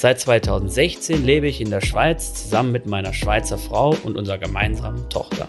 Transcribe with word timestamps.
Seit 0.00 0.20
2016 0.20 1.24
lebe 1.24 1.48
ich 1.48 1.60
in 1.60 1.70
der 1.70 1.80
Schweiz 1.80 2.32
zusammen 2.32 2.70
mit 2.70 2.86
meiner 2.86 3.12
Schweizer 3.12 3.58
Frau 3.58 3.96
und 4.04 4.16
unserer 4.16 4.38
gemeinsamen 4.38 5.10
Tochter. 5.10 5.48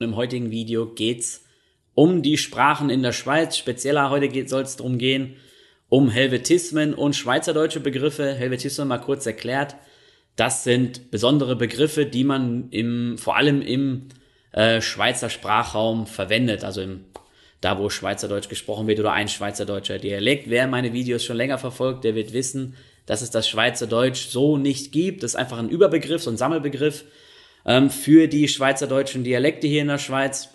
Im 0.00 0.16
heutigen 0.16 0.50
Video 0.50 0.92
geht 0.92 1.20
es 1.20 1.46
um 1.94 2.20
die 2.20 2.36
Sprachen 2.36 2.90
in 2.90 3.02
der 3.02 3.12
Schweiz. 3.12 3.56
Spezieller 3.56 4.10
heute 4.10 4.46
soll 4.46 4.64
es 4.64 4.76
darum 4.76 4.98
gehen, 4.98 5.36
um 5.88 6.10
Helvetismen 6.10 6.92
und 6.92 7.16
schweizerdeutsche 7.16 7.80
Begriffe. 7.80 8.34
Helvetismen 8.34 8.88
mal 8.88 8.98
kurz 8.98 9.24
erklärt. 9.24 9.76
Das 10.36 10.62
sind 10.62 11.10
besondere 11.10 11.56
Begriffe, 11.56 12.04
die 12.04 12.24
man 12.24 12.68
im, 12.68 13.16
vor 13.16 13.36
allem 13.36 13.62
im 13.62 14.10
äh, 14.52 14.82
Schweizer 14.82 15.30
Sprachraum 15.30 16.06
verwendet, 16.06 16.64
also 16.64 16.82
im, 16.82 17.06
da 17.60 17.78
wo 17.78 17.90
Schweizerdeutsch 17.90 18.48
gesprochen 18.48 18.86
wird 18.86 19.00
oder 19.00 19.12
ein 19.12 19.28
schweizerdeutscher 19.28 19.98
Dialekt. 19.98 20.50
Wer 20.50 20.66
meine 20.66 20.92
Videos 20.92 21.24
schon 21.24 21.36
länger 21.36 21.58
verfolgt, 21.58 22.04
der 22.04 22.14
wird 22.14 22.32
wissen, 22.32 22.76
dass 23.06 23.22
es 23.22 23.30
das 23.30 23.48
Schweizerdeutsch 23.48 24.28
so 24.28 24.56
nicht 24.56 24.92
gibt. 24.92 25.22
Das 25.22 25.32
ist 25.32 25.36
einfach 25.36 25.58
ein 25.58 25.68
Überbegriff, 25.68 26.22
so 26.22 26.30
ein 26.30 26.36
Sammelbegriff 26.36 27.04
ähm, 27.64 27.90
für 27.90 28.28
die 28.28 28.48
schweizerdeutschen 28.48 29.24
Dialekte 29.24 29.66
hier 29.66 29.82
in 29.82 29.88
der 29.88 29.98
Schweiz. 29.98 30.50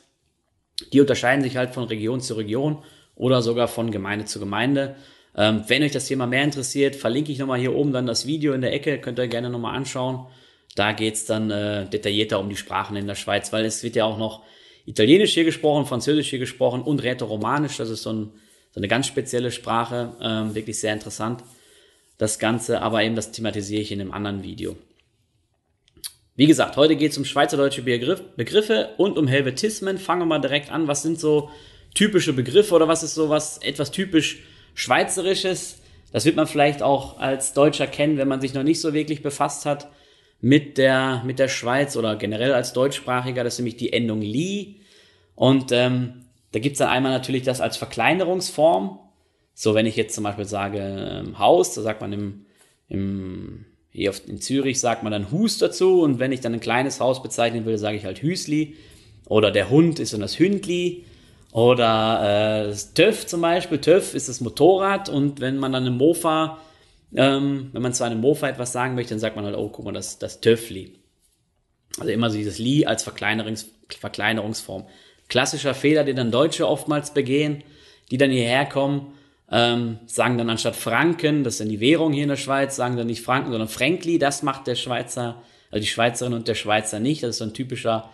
Die 0.94 1.02
unterscheiden 1.02 1.44
sich 1.44 1.58
halt 1.58 1.74
von 1.74 1.86
Region 1.86 2.22
zu 2.22 2.36
Region 2.36 2.84
oder 3.16 3.42
sogar 3.42 3.68
von 3.68 3.92
Gemeinde 3.92 4.26
zu 4.26 4.40
Gemeinde. 4.40 4.96
Ähm, 5.36 5.64
wenn 5.68 5.84
euch 5.84 5.92
das 5.92 6.08
Thema 6.08 6.28
mehr 6.28 6.44
interessiert, 6.44 6.96
verlinke 6.96 7.32
ich 7.32 7.40
nochmal 7.40 7.60
hier 7.60 7.74
oben 7.74 7.94
dann 7.94 8.06
das 8.06 8.26
Video 8.28 8.54
in 8.54 8.62
der 8.62 8.74
Ecke, 8.74 9.00
könnt 9.00 9.20
ihr 9.20 9.28
gerne 9.28 9.50
nochmal 9.50 9.76
anschauen. 9.76 10.28
Da 10.76 10.94
geht's 10.94 11.26
dann 11.26 11.52
äh, 11.52 11.90
detaillierter 11.90 12.40
um 12.40 12.50
die 12.50 12.56
Sprachen 12.56 12.96
in 12.96 13.08
der 13.08 13.16
Schweiz, 13.16 13.52
weil 13.54 13.66
es 13.66 13.84
wird 13.84 13.96
ja 13.96 14.06
auch 14.06 14.18
noch 14.18 14.44
Italienisch 14.86 15.34
hier 15.34 15.44
gesprochen, 15.44 15.86
Französisch 15.86 16.30
hier 16.30 16.40
gesprochen 16.40 16.82
und 16.82 17.04
Rätoromanisch, 17.04 17.78
das 17.78 17.90
ist 17.90 18.04
so, 18.04 18.12
ein, 18.12 18.32
so 18.72 18.80
eine 18.80 18.88
ganz 18.88 19.08
spezielle 19.08 19.52
Sprache, 19.52 20.16
ähm, 20.22 20.56
wirklich 20.56 20.80
sehr 20.80 20.94
interessant. 20.94 21.44
Das 22.18 22.40
Ganze, 22.40 22.82
aber 22.82 23.04
eben 23.04 23.16
das 23.16 23.32
thematisiere 23.32 23.82
ich 23.82 23.92
in 23.92 24.02
einem 24.02 24.12
anderen 24.12 24.44
Video. 24.44 24.76
Wie 26.36 26.48
gesagt, 26.48 26.78
heute 26.78 26.96
geht 26.96 27.12
es 27.12 27.18
um 27.18 27.26
schweizerdeutsche 27.26 27.82
Begriff, 27.82 28.22
Begriffe 28.36 28.90
und 28.98 29.18
um 29.18 29.28
Helvetismen. 29.28 29.98
Fangen 29.98 30.22
wir 30.22 30.26
mal 30.26 30.40
direkt 30.40 30.72
an. 30.72 30.88
Was 30.88 31.02
sind 31.02 31.20
so 31.20 31.50
typische 31.94 32.34
Begriffe 32.34 32.74
oder 32.74 32.88
was 32.88 33.04
ist 33.04 33.16
so 33.16 33.30
was 33.30 33.58
etwas 33.60 33.92
typisch 33.92 34.44
Schweizerisches. 34.74 35.82
Das 36.12 36.26
wird 36.26 36.36
man 36.36 36.48
vielleicht 36.48 36.82
auch 36.82 37.20
als 37.20 37.54
Deutscher 37.54 37.88
kennen, 37.88 38.18
wenn 38.18 38.28
man 38.28 38.42
sich 38.42 38.54
noch 38.54 38.64
nicht 38.64 38.80
so 38.80 38.94
wirklich 38.94 39.22
befasst 39.22 39.66
hat 39.66 39.90
mit 40.42 40.80
der, 40.80 41.22
mit 41.26 41.40
der 41.40 41.48
Schweiz 41.48 41.96
oder 41.96 42.16
generell 42.16 42.54
als 42.54 42.74
Deutschsprachiger. 42.74 43.44
Das 43.44 43.54
ist 43.54 43.60
nämlich 43.60 43.78
die 43.78 43.94
Endung 43.94 44.22
li. 44.22 44.82
Und 45.36 45.72
ähm, 45.72 46.26
da 46.52 46.60
gibt's 46.60 46.80
dann 46.80 46.90
einmal 46.90 47.12
natürlich 47.12 47.44
das 47.44 47.62
als 47.62 47.78
Verkleinerungsform. 47.78 49.00
So, 49.54 49.76
wenn 49.76 49.86
ich 49.86 49.96
jetzt 49.96 50.16
zum 50.16 50.24
Beispiel 50.24 50.46
sage 50.46 50.80
ähm, 50.80 51.38
Haus, 51.38 51.76
da 51.76 51.82
sagt 51.82 52.02
man 52.02 52.12
im, 52.12 52.46
im 52.90 53.66
hier 53.92 54.10
auf, 54.10 54.28
in 54.28 54.42
Zürich 54.42 54.80
sagt 54.80 55.04
man 55.04 55.12
dann 55.12 55.32
Hus 55.32 55.60
dazu. 55.60 56.02
Und 56.02 56.20
wenn 56.20 56.32
ich 56.32 56.42
dann 56.42 56.54
ein 56.54 56.60
kleines 56.60 57.00
Haus 57.00 57.22
bezeichnen 57.22 57.66
will, 57.66 57.78
sage 57.78 57.98
ich 57.98 58.06
halt 58.06 58.22
Hüsli. 58.22 58.76
Oder 59.28 59.52
der 59.52 59.70
Hund 59.70 60.00
ist 60.00 60.14
dann 60.14 60.22
das 60.22 60.40
Hündli. 60.40 61.06
Oder 61.52 62.64
äh, 62.64 62.68
das 62.70 62.94
TÜV 62.94 63.28
zum 63.28 63.42
Beispiel. 63.42 63.80
TÜV 63.80 64.16
ist 64.16 64.30
das 64.30 64.42
Motorrad 64.42 65.10
und 65.10 65.40
wenn 65.40 65.58
man 65.58 65.74
dann 65.74 65.84
eine 65.84 65.96
Mofa, 65.96 66.58
ähm, 67.16 67.70
wenn 67.74 67.82
man 67.82 67.94
zu 67.94 68.04
einem 68.04 68.22
Mofa 68.22 68.48
etwas 68.48 68.72
sagen 68.72 68.96
möchte, 68.96 69.14
dann 69.14 69.20
sagt 69.20 69.36
man 69.36 69.46
halt, 69.46 69.56
oh, 69.58 69.70
guck 69.70 69.86
mal, 69.86 69.94
das, 69.94 70.20
das 70.20 70.42
TÜVli. 70.42 70.96
Also 72.00 72.12
immer 72.12 72.30
so 72.30 72.38
dieses 72.38 72.58
Li 72.58 72.86
als 72.86 73.04
Verkleinerungs 73.04 73.70
Verkleinerungsform. 73.90 74.86
Klassischer 75.28 75.74
Fehler, 75.74 76.06
den 76.06 76.16
dann 76.16 76.32
Deutsche 76.32 76.68
oftmals 76.68 77.14
begehen, 77.14 77.64
die 78.10 78.18
dann 78.18 78.32
hierher 78.32 78.66
kommen, 78.66 79.14
ähm, 79.52 80.00
sagen 80.06 80.38
dann 80.38 80.50
anstatt 80.50 80.78
Franken, 80.78 81.44
das 81.44 81.56
ist 81.56 81.60
dann 81.60 81.70
die 81.70 81.82
Währung 81.82 82.14
hier 82.14 82.24
in 82.24 82.30
der 82.30 82.38
Schweiz, 82.38 82.78
sagen 82.78 82.96
dann 82.96 83.08
nicht 83.08 83.22
Franken, 83.22 83.52
sondern 83.52 83.68
Frankli, 83.68 84.18
das 84.18 84.44
macht 84.44 84.68
der 84.68 84.76
Schweizer, 84.76 85.42
also 85.70 85.82
die 85.82 85.90
Schweizerin 85.90 86.34
und 86.34 86.48
der 86.48 86.56
Schweizer 86.56 87.00
nicht. 87.00 87.24
Das 87.24 87.32
ist 87.32 87.38
so 87.40 87.44
ein 87.44 87.54
typischer 87.54 88.10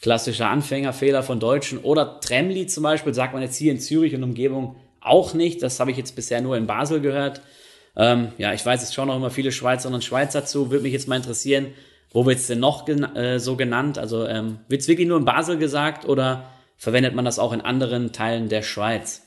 klassischer 0.00 0.48
Anfängerfehler 0.48 1.22
von 1.22 1.38
Deutschen. 1.38 1.78
Oder 1.78 2.20
Tremli 2.20 2.66
zum 2.66 2.82
Beispiel, 2.82 3.14
sagt 3.14 3.34
man 3.34 3.42
jetzt 3.42 3.56
hier 3.56 3.70
in 3.70 3.80
Zürich 3.80 4.14
und 4.14 4.24
Umgebung 4.24 4.76
auch 5.00 5.34
nicht. 5.34 5.62
Das 5.62 5.78
habe 5.78 5.90
ich 5.90 5.96
jetzt 5.96 6.16
bisher 6.16 6.40
nur 6.40 6.56
in 6.56 6.66
Basel 6.66 7.00
gehört. 7.00 7.40
Ähm, 7.96 8.32
ja, 8.38 8.52
ich 8.52 8.64
weiß, 8.64 8.82
es 8.82 8.94
schauen 8.94 9.10
auch 9.10 9.16
immer 9.16 9.30
viele 9.30 9.52
Schweizerinnen 9.52 9.96
und 9.96 10.04
Schweizer 10.04 10.44
zu. 10.44 10.70
Würde 10.70 10.82
mich 10.82 10.92
jetzt 10.92 11.08
mal 11.08 11.16
interessieren, 11.16 11.74
wo 12.10 12.26
wird 12.26 12.38
es 12.38 12.46
denn 12.46 12.60
noch 12.60 12.84
gen 12.84 13.04
äh, 13.16 13.38
so 13.38 13.56
genannt? 13.56 13.98
Also 13.98 14.26
ähm, 14.26 14.60
wird 14.68 14.82
es 14.82 14.88
wirklich 14.88 15.08
nur 15.08 15.18
in 15.18 15.24
Basel 15.24 15.58
gesagt 15.58 16.06
oder 16.06 16.50
verwendet 16.76 17.14
man 17.14 17.24
das 17.24 17.38
auch 17.38 17.52
in 17.52 17.60
anderen 17.60 18.12
Teilen 18.12 18.48
der 18.48 18.62
Schweiz? 18.62 19.26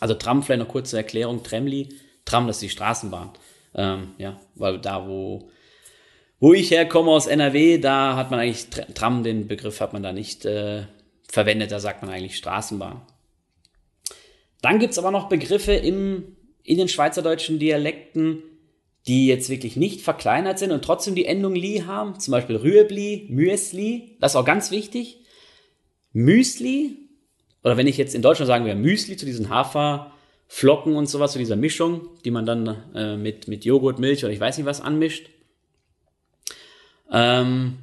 Also 0.00 0.14
Tram, 0.14 0.42
vielleicht 0.42 0.60
noch 0.60 0.68
kurze 0.68 0.96
Erklärung, 0.96 1.42
Tremli. 1.42 1.94
Tram, 2.24 2.46
das 2.46 2.56
ist 2.56 2.62
die 2.62 2.68
Straßenbahn. 2.70 3.30
Ähm, 3.74 4.12
ja, 4.18 4.40
weil 4.54 4.78
da, 4.78 5.06
wo 5.06 5.48
wo 6.42 6.52
ich 6.52 6.72
herkomme 6.72 7.12
aus 7.12 7.28
NRW, 7.28 7.78
da 7.78 8.16
hat 8.16 8.32
man 8.32 8.40
eigentlich 8.40 8.66
Tram, 8.68 9.22
den 9.22 9.46
Begriff 9.46 9.80
hat 9.80 9.92
man 9.92 10.02
da 10.02 10.12
nicht 10.12 10.44
äh, 10.44 10.86
verwendet, 11.28 11.70
da 11.70 11.78
sagt 11.78 12.02
man 12.02 12.10
eigentlich 12.10 12.36
Straßenbahn. 12.36 13.00
Dann 14.60 14.80
gibt's 14.80 14.98
aber 14.98 15.12
noch 15.12 15.28
Begriffe 15.28 15.72
im, 15.72 16.36
in 16.64 16.78
den 16.78 16.88
schweizerdeutschen 16.88 17.58
Dialekten, 17.58 18.42
die 19.06 19.26
jetzt 19.26 19.48
wirklich 19.48 19.76
nicht 19.76 20.00
verkleinert 20.02 20.58
sind 20.58 20.70
und 20.70 20.84
trotzdem 20.84 21.14
die 21.14 21.26
Endung 21.26 21.54
li 21.54 21.82
haben. 21.86 22.20
Zum 22.20 22.32
Beispiel 22.32 22.56
Rüebli, 22.56 23.26
Müesli, 23.30 24.16
das 24.20 24.32
ist 24.32 24.36
auch 24.36 24.44
ganz 24.44 24.70
wichtig. 24.70 25.18
Müsli, 26.12 26.96
oder 27.64 27.76
wenn 27.76 27.86
ich 27.86 27.96
jetzt 27.96 28.14
in 28.14 28.22
Deutschland 28.22 28.46
sagen 28.46 28.64
wäre 28.64 28.76
Müsli 28.76 29.16
zu 29.16 29.26
diesen 29.26 29.48
Haferflocken 29.48 30.94
und 30.94 31.06
sowas, 31.06 31.32
zu 31.32 31.38
dieser 31.38 31.56
Mischung, 31.56 32.08
die 32.24 32.30
man 32.30 32.46
dann 32.46 32.76
äh, 32.94 33.16
mit, 33.16 33.48
mit 33.48 33.64
Joghurt, 33.64 33.98
Milch 33.98 34.24
oder 34.24 34.32
ich 34.32 34.40
weiß 34.40 34.58
nicht 34.58 34.66
was 34.66 34.80
anmischt. 34.80 35.30
Ähm, 37.10 37.78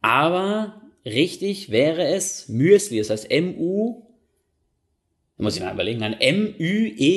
aber 0.00 0.80
richtig 1.04 1.70
wäre 1.70 2.06
es 2.06 2.48
Müsli, 2.48 2.98
das 2.98 3.10
heißt 3.10 3.30
M-U, 3.30 4.06
muss 5.42 5.56
ich 5.56 5.62
mal 5.62 5.74
überlegen, 5.74 6.00
nein, 6.00 6.16
M-Ü-E-S-L-I, 6.18 7.14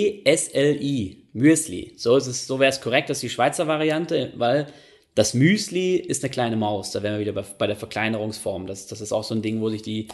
Müsli. 1.34 1.94
So 1.98 2.20
so 2.20 2.60
wäre 2.60 2.72
es 2.72 2.82
korrekt, 2.82 3.10
das 3.10 3.18
ist 3.18 3.24
die 3.24 3.30
Schweizer 3.30 3.68
Variante, 3.68 4.34
weil 4.36 4.68
das 5.16 5.34
Müsli 5.34 5.96
ist 5.96 6.24
eine 6.24 6.30
kleine 6.30 6.56
Maus. 6.58 6.92
Da 6.92 7.02
wären 7.02 7.14
wir 7.14 7.22
wieder 7.22 7.32
bei, 7.32 7.44
bei 7.58 7.66
der 7.68 7.78
Verkleinerungsform. 7.78 8.68
Das, 8.68 8.88
das 8.88 9.00
ist 9.02 9.14
auch 9.14 9.24
so 9.24 9.34
ein 9.34 9.42
Ding, 9.42 9.62
wo 9.62 9.70
sich 9.70 9.82
die 9.82 10.10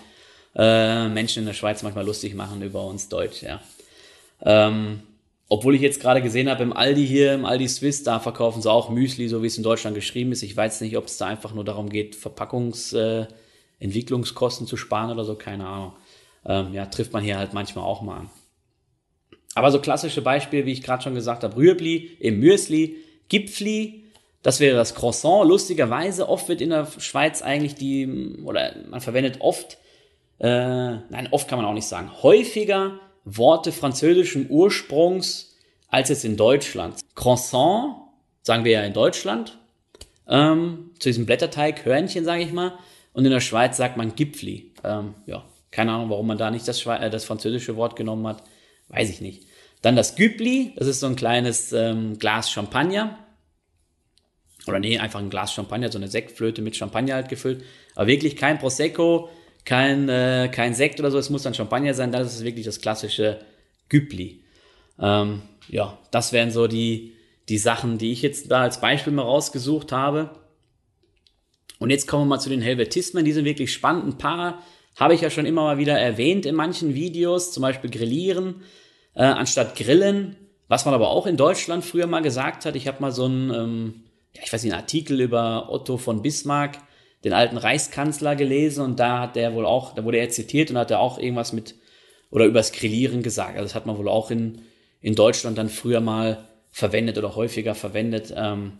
äh, 0.55 1.09
Menschen 1.09 1.39
in 1.39 1.45
der 1.45 1.53
Schweiz 1.53 1.83
manchmal 1.83 2.05
lustig 2.05 2.33
machen 2.35 2.61
über 2.61 2.85
uns 2.85 3.09
Deutsch, 3.09 3.41
ja. 3.41 3.59
Ähm, 4.43 5.01
obwohl 5.49 5.75
ich 5.75 5.81
jetzt 5.81 5.99
gerade 5.99 6.21
gesehen 6.21 6.49
habe, 6.49 6.63
im 6.63 6.71
Aldi 6.71 7.05
hier, 7.05 7.33
im 7.33 7.43
Aldi 7.45 7.67
Swiss, 7.67 8.03
da 8.03 8.21
verkaufen 8.21 8.61
sie 8.61 8.71
auch 8.71 8.89
Müsli, 8.89 9.27
so 9.27 9.43
wie 9.43 9.47
es 9.47 9.57
in 9.57 9.63
Deutschland 9.63 9.95
geschrieben 9.95 10.31
ist. 10.31 10.43
Ich 10.43 10.55
weiß 10.55 10.79
nicht, 10.79 10.95
ob 10.95 11.07
es 11.07 11.17
da 11.17 11.25
einfach 11.25 11.53
nur 11.53 11.65
darum 11.65 11.89
geht, 11.89 12.15
Verpackungsentwicklungskosten 12.15 14.65
äh, 14.65 14.69
zu 14.69 14.77
sparen 14.77 15.11
oder 15.11 15.25
so, 15.25 15.35
keine 15.35 15.67
Ahnung. 15.67 15.91
Ähm, 16.45 16.73
ja, 16.73 16.85
trifft 16.85 17.13
man 17.13 17.23
hier 17.23 17.37
halt 17.37 17.53
manchmal 17.53 17.85
auch 17.85 18.01
mal 18.01 18.21
an. 18.21 18.29
Aber 19.53 19.71
so 19.71 19.79
klassische 19.79 20.21
Beispiele, 20.21 20.65
wie 20.65 20.71
ich 20.71 20.83
gerade 20.83 21.03
schon 21.03 21.15
gesagt 21.15 21.43
habe, 21.43 21.55
Rüebli, 21.55 22.17
im 22.19 22.39
Müsli, 22.39 22.97
Gipfli, 23.27 24.05
das 24.43 24.59
wäre 24.59 24.75
das 24.75 24.95
Croissant. 24.95 25.47
Lustigerweise, 25.47 26.27
oft 26.29 26.47
wird 26.49 26.61
in 26.61 26.69
der 26.69 26.87
Schweiz 26.97 27.41
eigentlich 27.41 27.75
die, 27.75 28.07
oder 28.43 28.75
man 28.89 29.01
verwendet 29.01 29.37
oft, 29.41 29.77
äh, 30.39 30.47
nein, 30.47 31.27
oft 31.31 31.47
kann 31.47 31.59
man 31.59 31.65
auch 31.65 31.73
nicht 31.73 31.87
sagen, 31.87 32.11
häufiger 32.23 32.99
Worte 33.25 33.71
französischen 33.71 34.49
Ursprungs 34.49 35.55
als 35.89 36.09
jetzt 36.09 36.25
in 36.25 36.37
Deutschland. 36.37 36.99
Croissant, 37.13 37.95
sagen 38.41 38.63
wir 38.63 38.71
ja 38.71 38.83
in 38.83 38.93
Deutschland, 38.93 39.59
ähm, 40.27 40.91
zu 40.97 41.09
diesem 41.09 41.25
Blätterteig, 41.25 41.85
Hörnchen, 41.85 42.25
sage 42.25 42.43
ich 42.43 42.51
mal. 42.51 42.73
Und 43.13 43.25
in 43.25 43.31
der 43.31 43.41
Schweiz 43.41 43.77
sagt 43.77 43.97
man 43.97 44.15
Gipfli. 44.15 44.71
Ähm, 44.83 45.13
ja, 45.25 45.43
keine 45.71 45.93
Ahnung, 45.93 46.09
warum 46.09 46.27
man 46.27 46.37
da 46.37 46.51
nicht 46.51 46.67
das, 46.67 46.85
äh, 46.85 47.09
das 47.09 47.25
französische 47.25 47.75
Wort 47.75 47.95
genommen 47.95 48.27
hat. 48.27 48.43
Weiß 48.89 49.09
ich 49.09 49.21
nicht. 49.21 49.47
Dann 49.81 49.95
das 49.95 50.15
Güppli, 50.15 50.73
das 50.75 50.87
ist 50.87 50.99
so 50.99 51.07
ein 51.07 51.15
kleines 51.15 51.73
ähm, 51.73 52.19
Glas 52.19 52.51
Champagner. 52.51 53.17
Oder 54.67 54.79
nee, 54.79 54.99
einfach 54.99 55.19
ein 55.19 55.31
Glas 55.31 55.53
Champagner, 55.53 55.91
so 55.91 55.97
eine 55.97 56.07
Sektflöte 56.07 56.61
mit 56.61 56.75
Champagner 56.75 57.15
halt 57.15 57.29
gefüllt. 57.29 57.63
Aber 57.95 58.07
wirklich 58.07 58.35
kein 58.35 58.59
Prosecco, 58.59 59.29
kein, 59.65 60.07
äh, 60.07 60.49
kein 60.51 60.75
Sekt 60.75 60.99
oder 60.99 61.09
so, 61.09 61.17
es 61.17 61.29
muss 61.29 61.43
dann 61.43 61.53
Champagner 61.53 61.93
sein, 61.93 62.11
das 62.11 62.35
ist 62.35 62.43
wirklich 62.43 62.65
das 62.65 62.81
klassische 62.81 63.39
Güppli. 63.89 64.43
Ähm, 64.99 65.41
ja, 65.67 65.97
das 66.11 66.31
wären 66.31 66.51
so 66.51 66.67
die, 66.67 67.13
die 67.49 67.57
Sachen, 67.57 67.97
die 67.97 68.11
ich 68.11 68.21
jetzt 68.21 68.51
da 68.51 68.61
als 68.61 68.81
Beispiel 68.81 69.13
mal 69.13 69.23
rausgesucht 69.23 69.91
habe. 69.91 70.29
Und 71.79 71.89
jetzt 71.89 72.07
kommen 72.07 72.25
wir 72.25 72.35
mal 72.35 72.39
zu 72.39 72.49
den 72.49 72.61
Helvetismen. 72.61 73.25
Die 73.25 73.31
sind 73.31 73.45
wirklich 73.45 73.73
spannend. 73.73 74.05
Ein 74.05 74.17
paar 74.19 74.61
habe 75.01 75.15
ich 75.15 75.21
ja 75.21 75.31
schon 75.31 75.47
immer 75.47 75.63
mal 75.63 75.79
wieder 75.79 75.99
erwähnt 75.99 76.45
in 76.45 76.53
manchen 76.53 76.93
Videos, 76.93 77.51
zum 77.51 77.61
Beispiel 77.61 77.89
Grillieren 77.89 78.61
äh, 79.15 79.23
anstatt 79.23 79.75
Grillen. 79.75 80.35
Was 80.67 80.85
man 80.85 80.93
aber 80.93 81.09
auch 81.09 81.25
in 81.25 81.37
Deutschland 81.37 81.83
früher 81.83 82.05
mal 82.05 82.21
gesagt 82.21 82.65
hat. 82.65 82.75
Ich 82.75 82.87
habe 82.87 83.01
mal 83.01 83.11
so 83.11 83.25
einen, 83.25 83.49
ähm, 83.49 84.03
ja, 84.35 84.43
ich 84.45 84.53
weiß 84.53 84.63
nicht, 84.63 84.73
einen 84.73 84.81
Artikel 84.83 85.19
über 85.19 85.71
Otto 85.71 85.97
von 85.97 86.21
Bismarck, 86.21 86.77
den 87.23 87.33
alten 87.33 87.57
Reichskanzler 87.57 88.35
gelesen 88.35 88.85
und 88.85 88.99
da 88.99 89.21
hat 89.21 89.35
der 89.35 89.55
wohl 89.55 89.65
auch, 89.65 89.95
da 89.95 90.05
wurde 90.05 90.19
er 90.19 90.29
zitiert 90.29 90.69
und 90.69 90.77
hat 90.77 90.91
er 90.91 90.99
auch 90.99 91.17
irgendwas 91.17 91.51
mit 91.51 91.73
oder 92.29 92.45
übers 92.45 92.71
Grillieren 92.71 93.23
gesagt. 93.23 93.55
Also 93.55 93.63
das 93.63 93.73
hat 93.73 93.87
man 93.87 93.97
wohl 93.97 94.07
auch 94.07 94.29
in, 94.29 94.61
in 95.01 95.15
Deutschland 95.15 95.57
dann 95.57 95.69
früher 95.69 95.99
mal 95.99 96.47
verwendet 96.69 97.17
oder 97.17 97.35
häufiger 97.35 97.73
verwendet. 97.73 98.31
Ähm, 98.37 98.73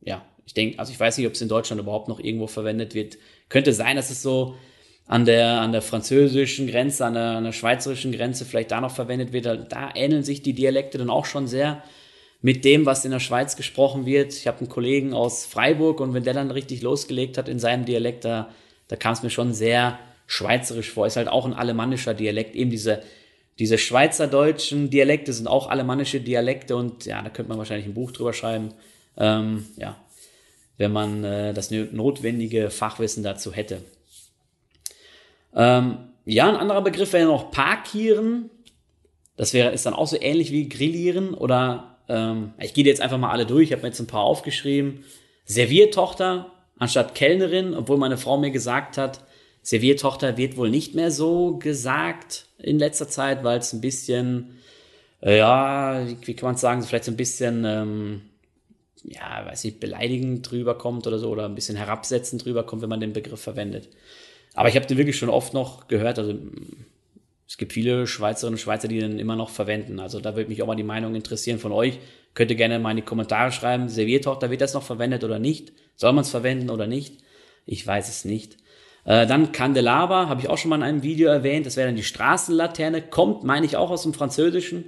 ja, 0.00 0.24
ich 0.46 0.54
denke, 0.54 0.78
also 0.78 0.90
ich 0.90 0.98
weiß 0.98 1.18
nicht, 1.18 1.26
ob 1.26 1.34
es 1.34 1.42
in 1.42 1.48
Deutschland 1.48 1.82
überhaupt 1.82 2.08
noch 2.08 2.18
irgendwo 2.18 2.46
verwendet 2.46 2.94
wird. 2.94 3.18
Könnte 3.50 3.74
sein, 3.74 3.96
dass 3.96 4.08
es 4.10 4.22
so 4.22 4.56
an 5.06 5.24
der, 5.24 5.60
an 5.60 5.72
der 5.72 5.82
französischen 5.82 6.66
Grenze, 6.66 7.04
an 7.04 7.14
der, 7.14 7.22
an 7.22 7.44
der 7.44 7.52
schweizerischen 7.52 8.12
Grenze 8.12 8.44
vielleicht 8.44 8.72
da 8.72 8.80
noch 8.80 8.90
verwendet 8.90 9.32
wird. 9.32 9.46
Da 9.46 9.90
ähneln 9.94 10.24
sich 10.24 10.42
die 10.42 10.52
Dialekte 10.52 10.98
dann 10.98 11.10
auch 11.10 11.26
schon 11.26 11.46
sehr 11.46 11.82
mit 12.42 12.64
dem, 12.64 12.86
was 12.86 13.04
in 13.04 13.12
der 13.12 13.20
Schweiz 13.20 13.56
gesprochen 13.56 14.04
wird. 14.04 14.32
Ich 14.32 14.46
habe 14.46 14.58
einen 14.58 14.68
Kollegen 14.68 15.14
aus 15.14 15.46
Freiburg 15.46 16.00
und 16.00 16.12
wenn 16.12 16.24
der 16.24 16.34
dann 16.34 16.50
richtig 16.50 16.82
losgelegt 16.82 17.38
hat 17.38 17.48
in 17.48 17.58
seinem 17.58 17.84
Dialekt, 17.84 18.24
da, 18.24 18.50
da 18.88 18.96
kam 18.96 19.12
es 19.12 19.22
mir 19.22 19.30
schon 19.30 19.52
sehr 19.52 19.98
schweizerisch 20.26 20.90
vor. 20.90 21.06
Ist 21.06 21.16
halt 21.16 21.28
auch 21.28 21.46
ein 21.46 21.54
alemannischer 21.54 22.14
Dialekt. 22.14 22.56
Eben 22.56 22.70
diese, 22.70 23.02
diese 23.58 23.78
schweizerdeutschen 23.78 24.90
Dialekte 24.90 25.32
sind 25.32 25.46
auch 25.46 25.70
alemannische 25.70 26.20
Dialekte 26.20 26.76
und 26.76 27.04
ja, 27.06 27.22
da 27.22 27.30
könnte 27.30 27.48
man 27.48 27.58
wahrscheinlich 27.58 27.86
ein 27.86 27.94
Buch 27.94 28.10
drüber 28.10 28.32
schreiben. 28.32 28.74
Ähm, 29.16 29.66
ja, 29.76 29.96
wenn 30.78 30.92
man 30.92 31.24
äh, 31.24 31.54
das 31.54 31.70
notwendige 31.70 32.70
Fachwissen 32.70 33.22
dazu 33.22 33.52
hätte. 33.52 33.80
Ähm, 35.56 35.98
ja, 36.24 36.48
ein 36.48 36.56
anderer 36.56 36.82
Begriff 36.82 37.12
wäre 37.12 37.26
noch 37.26 37.50
Parkieren. 37.50 38.50
Das 39.36 39.52
wäre, 39.52 39.72
ist 39.72 39.86
dann 39.86 39.94
auch 39.94 40.06
so 40.06 40.16
ähnlich 40.20 40.52
wie 40.52 40.68
Grillieren 40.68 41.34
oder 41.34 41.96
ähm, 42.08 42.52
ich 42.60 42.74
gehe 42.74 42.84
jetzt 42.84 43.00
einfach 43.00 43.18
mal 43.18 43.30
alle 43.30 43.46
durch. 43.46 43.64
Ich 43.64 43.72
habe 43.72 43.82
mir 43.82 43.88
jetzt 43.88 44.00
ein 44.00 44.06
paar 44.06 44.22
aufgeschrieben. 44.22 45.04
Serviertochter 45.44 46.52
anstatt 46.78 47.14
Kellnerin, 47.14 47.74
obwohl 47.74 47.96
meine 47.96 48.18
Frau 48.18 48.36
mir 48.36 48.50
gesagt 48.50 48.98
hat, 48.98 49.20
Serviertochter 49.62 50.36
wird 50.36 50.56
wohl 50.56 50.70
nicht 50.70 50.94
mehr 50.94 51.10
so 51.10 51.56
gesagt 51.56 52.46
in 52.58 52.78
letzter 52.78 53.08
Zeit, 53.08 53.42
weil 53.42 53.58
es 53.58 53.72
ein 53.72 53.80
bisschen, 53.80 54.58
äh, 55.22 55.38
ja, 55.38 56.06
wie 56.24 56.34
kann 56.34 56.50
man 56.50 56.56
sagen, 56.56 56.82
vielleicht 56.82 57.04
so 57.04 57.10
ein 57.10 57.16
bisschen 57.16 57.64
ähm, 57.64 58.22
ja, 59.08 59.44
weiß 59.46 59.64
ich, 59.64 59.78
beleidigend 59.78 60.50
drüber 60.50 60.76
kommt 60.76 61.06
oder 61.06 61.18
so 61.18 61.30
oder 61.30 61.44
ein 61.44 61.54
bisschen 61.54 61.76
herabsetzend 61.76 62.44
drüber 62.44 62.64
kommt, 62.64 62.82
wenn 62.82 62.88
man 62.88 63.00
den 63.00 63.12
Begriff 63.12 63.40
verwendet. 63.40 63.88
Aber 64.56 64.70
ich 64.70 64.74
habe 64.74 64.86
den 64.86 64.96
wirklich 64.96 65.18
schon 65.18 65.28
oft 65.28 65.54
noch 65.54 65.86
gehört. 65.86 66.18
Also 66.18 66.34
es 67.46 67.58
gibt 67.58 67.74
viele 67.74 68.06
Schweizerinnen 68.06 68.54
und 68.54 68.60
Schweizer, 68.60 68.88
die 68.88 68.98
den 68.98 69.18
immer 69.18 69.36
noch 69.36 69.50
verwenden. 69.50 70.00
Also 70.00 70.18
da 70.18 70.34
würde 70.34 70.48
mich 70.48 70.62
auch 70.62 70.66
mal 70.66 70.74
die 70.74 70.82
Meinung 70.82 71.14
interessieren 71.14 71.58
von 71.58 71.72
euch. 71.72 71.98
Könnt 72.34 72.50
ihr 72.50 72.56
gerne 72.56 72.78
mal 72.78 72.90
in 72.90 72.96
die 72.96 73.02
Kommentare 73.02 73.52
schreiben, 73.52 73.88
Serviertochter, 73.88 74.50
wird 74.50 74.62
das 74.62 74.74
noch 74.74 74.82
verwendet 74.82 75.24
oder 75.24 75.38
nicht? 75.38 75.72
Soll 75.94 76.12
man 76.12 76.22
es 76.22 76.30
verwenden 76.30 76.70
oder 76.70 76.86
nicht? 76.86 77.18
Ich 77.66 77.86
weiß 77.86 78.08
es 78.08 78.24
nicht. 78.24 78.56
Äh, 79.04 79.26
dann 79.26 79.52
Candelabra, 79.52 80.28
habe 80.28 80.40
ich 80.40 80.48
auch 80.48 80.58
schon 80.58 80.70
mal 80.70 80.76
in 80.76 80.82
einem 80.82 81.02
Video 81.02 81.28
erwähnt. 81.28 81.66
Das 81.66 81.76
wäre 81.76 81.88
dann 81.88 81.96
die 81.96 82.02
Straßenlaterne. 82.02 83.02
Kommt, 83.02 83.44
meine 83.44 83.66
ich, 83.66 83.76
auch 83.76 83.90
aus 83.90 84.02
dem 84.02 84.14
Französischen. 84.14 84.84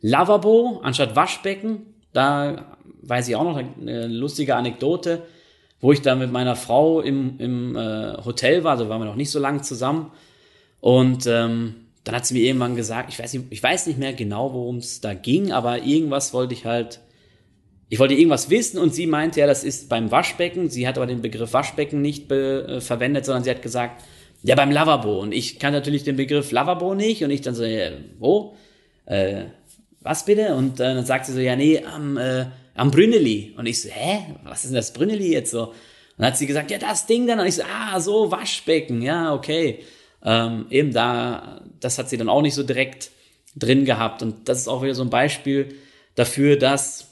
Lavabo 0.00 0.80
anstatt 0.82 1.14
Waschbecken. 1.14 1.94
Da 2.14 2.78
weiß 3.02 3.28
ich 3.28 3.36
auch 3.36 3.44
noch 3.44 3.56
eine 3.56 4.06
lustige 4.06 4.56
Anekdote, 4.56 5.22
wo 5.80 5.92
ich 5.92 6.02
da 6.02 6.14
mit 6.14 6.30
meiner 6.30 6.56
Frau 6.56 7.00
im, 7.00 7.38
im 7.38 7.76
äh, 7.76 8.16
Hotel 8.24 8.64
war, 8.64 8.72
also 8.72 8.88
waren 8.88 9.00
wir 9.00 9.06
noch 9.06 9.16
nicht 9.16 9.30
so 9.30 9.38
lange 9.38 9.62
zusammen. 9.62 10.12
Und 10.80 11.26
ähm, 11.26 11.74
dann 12.04 12.14
hat 12.14 12.26
sie 12.26 12.34
mir 12.34 12.42
irgendwann 12.42 12.76
gesagt, 12.76 13.10
ich 13.12 13.18
weiß 13.18 13.32
nicht, 13.34 13.46
ich 13.50 13.62
weiß 13.62 13.86
nicht 13.86 13.98
mehr 13.98 14.12
genau, 14.12 14.52
worum 14.52 14.78
es 14.78 15.00
da 15.00 15.14
ging, 15.14 15.52
aber 15.52 15.82
irgendwas 15.82 16.32
wollte 16.32 16.54
ich 16.54 16.64
halt, 16.64 17.00
ich 17.88 17.98
wollte 17.98 18.14
irgendwas 18.14 18.50
wissen 18.50 18.78
und 18.78 18.94
sie 18.94 19.06
meinte, 19.06 19.40
ja, 19.40 19.46
das 19.46 19.64
ist 19.64 19.88
beim 19.88 20.10
Waschbecken. 20.10 20.70
Sie 20.70 20.86
hat 20.86 20.96
aber 20.96 21.06
den 21.06 21.22
Begriff 21.22 21.52
Waschbecken 21.52 22.00
nicht 22.00 22.28
be, 22.28 22.66
äh, 22.68 22.80
verwendet, 22.80 23.24
sondern 23.24 23.44
sie 23.44 23.50
hat 23.50 23.62
gesagt, 23.62 24.02
ja, 24.42 24.54
beim 24.54 24.70
Lavabo. 24.70 25.20
Und 25.20 25.32
ich 25.32 25.58
kann 25.58 25.72
natürlich 25.72 26.04
den 26.04 26.16
Begriff 26.16 26.52
Lavabo 26.52 26.94
nicht 26.94 27.22
und 27.24 27.30
ich 27.30 27.42
dann 27.42 27.54
so, 27.54 27.64
ja, 27.64 27.90
wo? 28.18 28.54
Äh, 29.06 29.44
was 30.00 30.24
bitte? 30.24 30.54
Und 30.54 30.80
äh, 30.80 30.94
dann 30.94 31.04
sagt 31.04 31.26
sie 31.26 31.32
so, 31.32 31.40
ja, 31.40 31.56
nee, 31.56 31.82
am, 31.84 32.16
äh, 32.16 32.46
am 32.80 32.90
Brünneli. 32.90 33.52
Und 33.58 33.66
ich 33.66 33.82
so, 33.82 33.90
hä? 33.90 34.36
Was 34.44 34.64
ist 34.64 34.70
denn 34.70 34.76
das 34.76 34.94
Brünneli 34.94 35.30
jetzt 35.32 35.50
so? 35.50 35.66
Und 35.66 35.74
dann 36.16 36.28
hat 36.28 36.38
sie 36.38 36.46
gesagt, 36.46 36.70
ja, 36.70 36.78
das 36.78 37.06
Ding 37.06 37.26
dann. 37.26 37.38
Und 37.38 37.46
ich 37.46 37.56
so, 37.56 37.62
ah, 37.62 38.00
so, 38.00 38.30
Waschbecken, 38.30 39.02
ja, 39.02 39.34
okay. 39.34 39.80
Ähm, 40.24 40.64
eben 40.70 40.90
da, 40.90 41.60
das 41.78 41.98
hat 41.98 42.08
sie 42.08 42.16
dann 42.16 42.30
auch 42.30 42.40
nicht 42.40 42.54
so 42.54 42.62
direkt 42.62 43.10
drin 43.54 43.84
gehabt. 43.84 44.22
Und 44.22 44.48
das 44.48 44.60
ist 44.60 44.68
auch 44.68 44.82
wieder 44.82 44.94
so 44.94 45.02
ein 45.02 45.10
Beispiel 45.10 45.74
dafür, 46.14 46.56
dass 46.56 47.10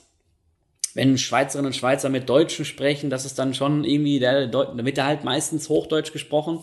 wenn 0.94 1.18
Schweizerinnen 1.18 1.66
und 1.66 1.76
Schweizer 1.76 2.08
mit 2.08 2.30
Deutschen 2.30 2.64
sprechen, 2.64 3.10
dass 3.10 3.26
es 3.26 3.34
dann 3.34 3.52
schon 3.52 3.84
irgendwie, 3.84 4.20
der, 4.20 4.46
da 4.46 4.72
wird 4.74 5.02
halt 5.02 5.22
meistens 5.22 5.68
Hochdeutsch 5.68 6.12
gesprochen. 6.12 6.60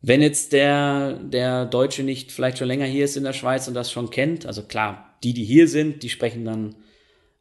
Wenn 0.00 0.22
jetzt 0.22 0.52
der, 0.52 1.14
der 1.24 1.66
Deutsche 1.66 2.04
nicht 2.04 2.30
vielleicht 2.30 2.58
schon 2.58 2.68
länger 2.68 2.86
hier 2.86 3.04
ist 3.04 3.16
in 3.16 3.24
der 3.24 3.32
Schweiz 3.32 3.66
und 3.66 3.74
das 3.74 3.90
schon 3.90 4.10
kennt, 4.10 4.46
also 4.46 4.62
klar, 4.62 5.18
die, 5.24 5.34
die 5.34 5.44
hier 5.44 5.66
sind, 5.66 6.04
die 6.04 6.08
sprechen 6.08 6.44
dann 6.44 6.76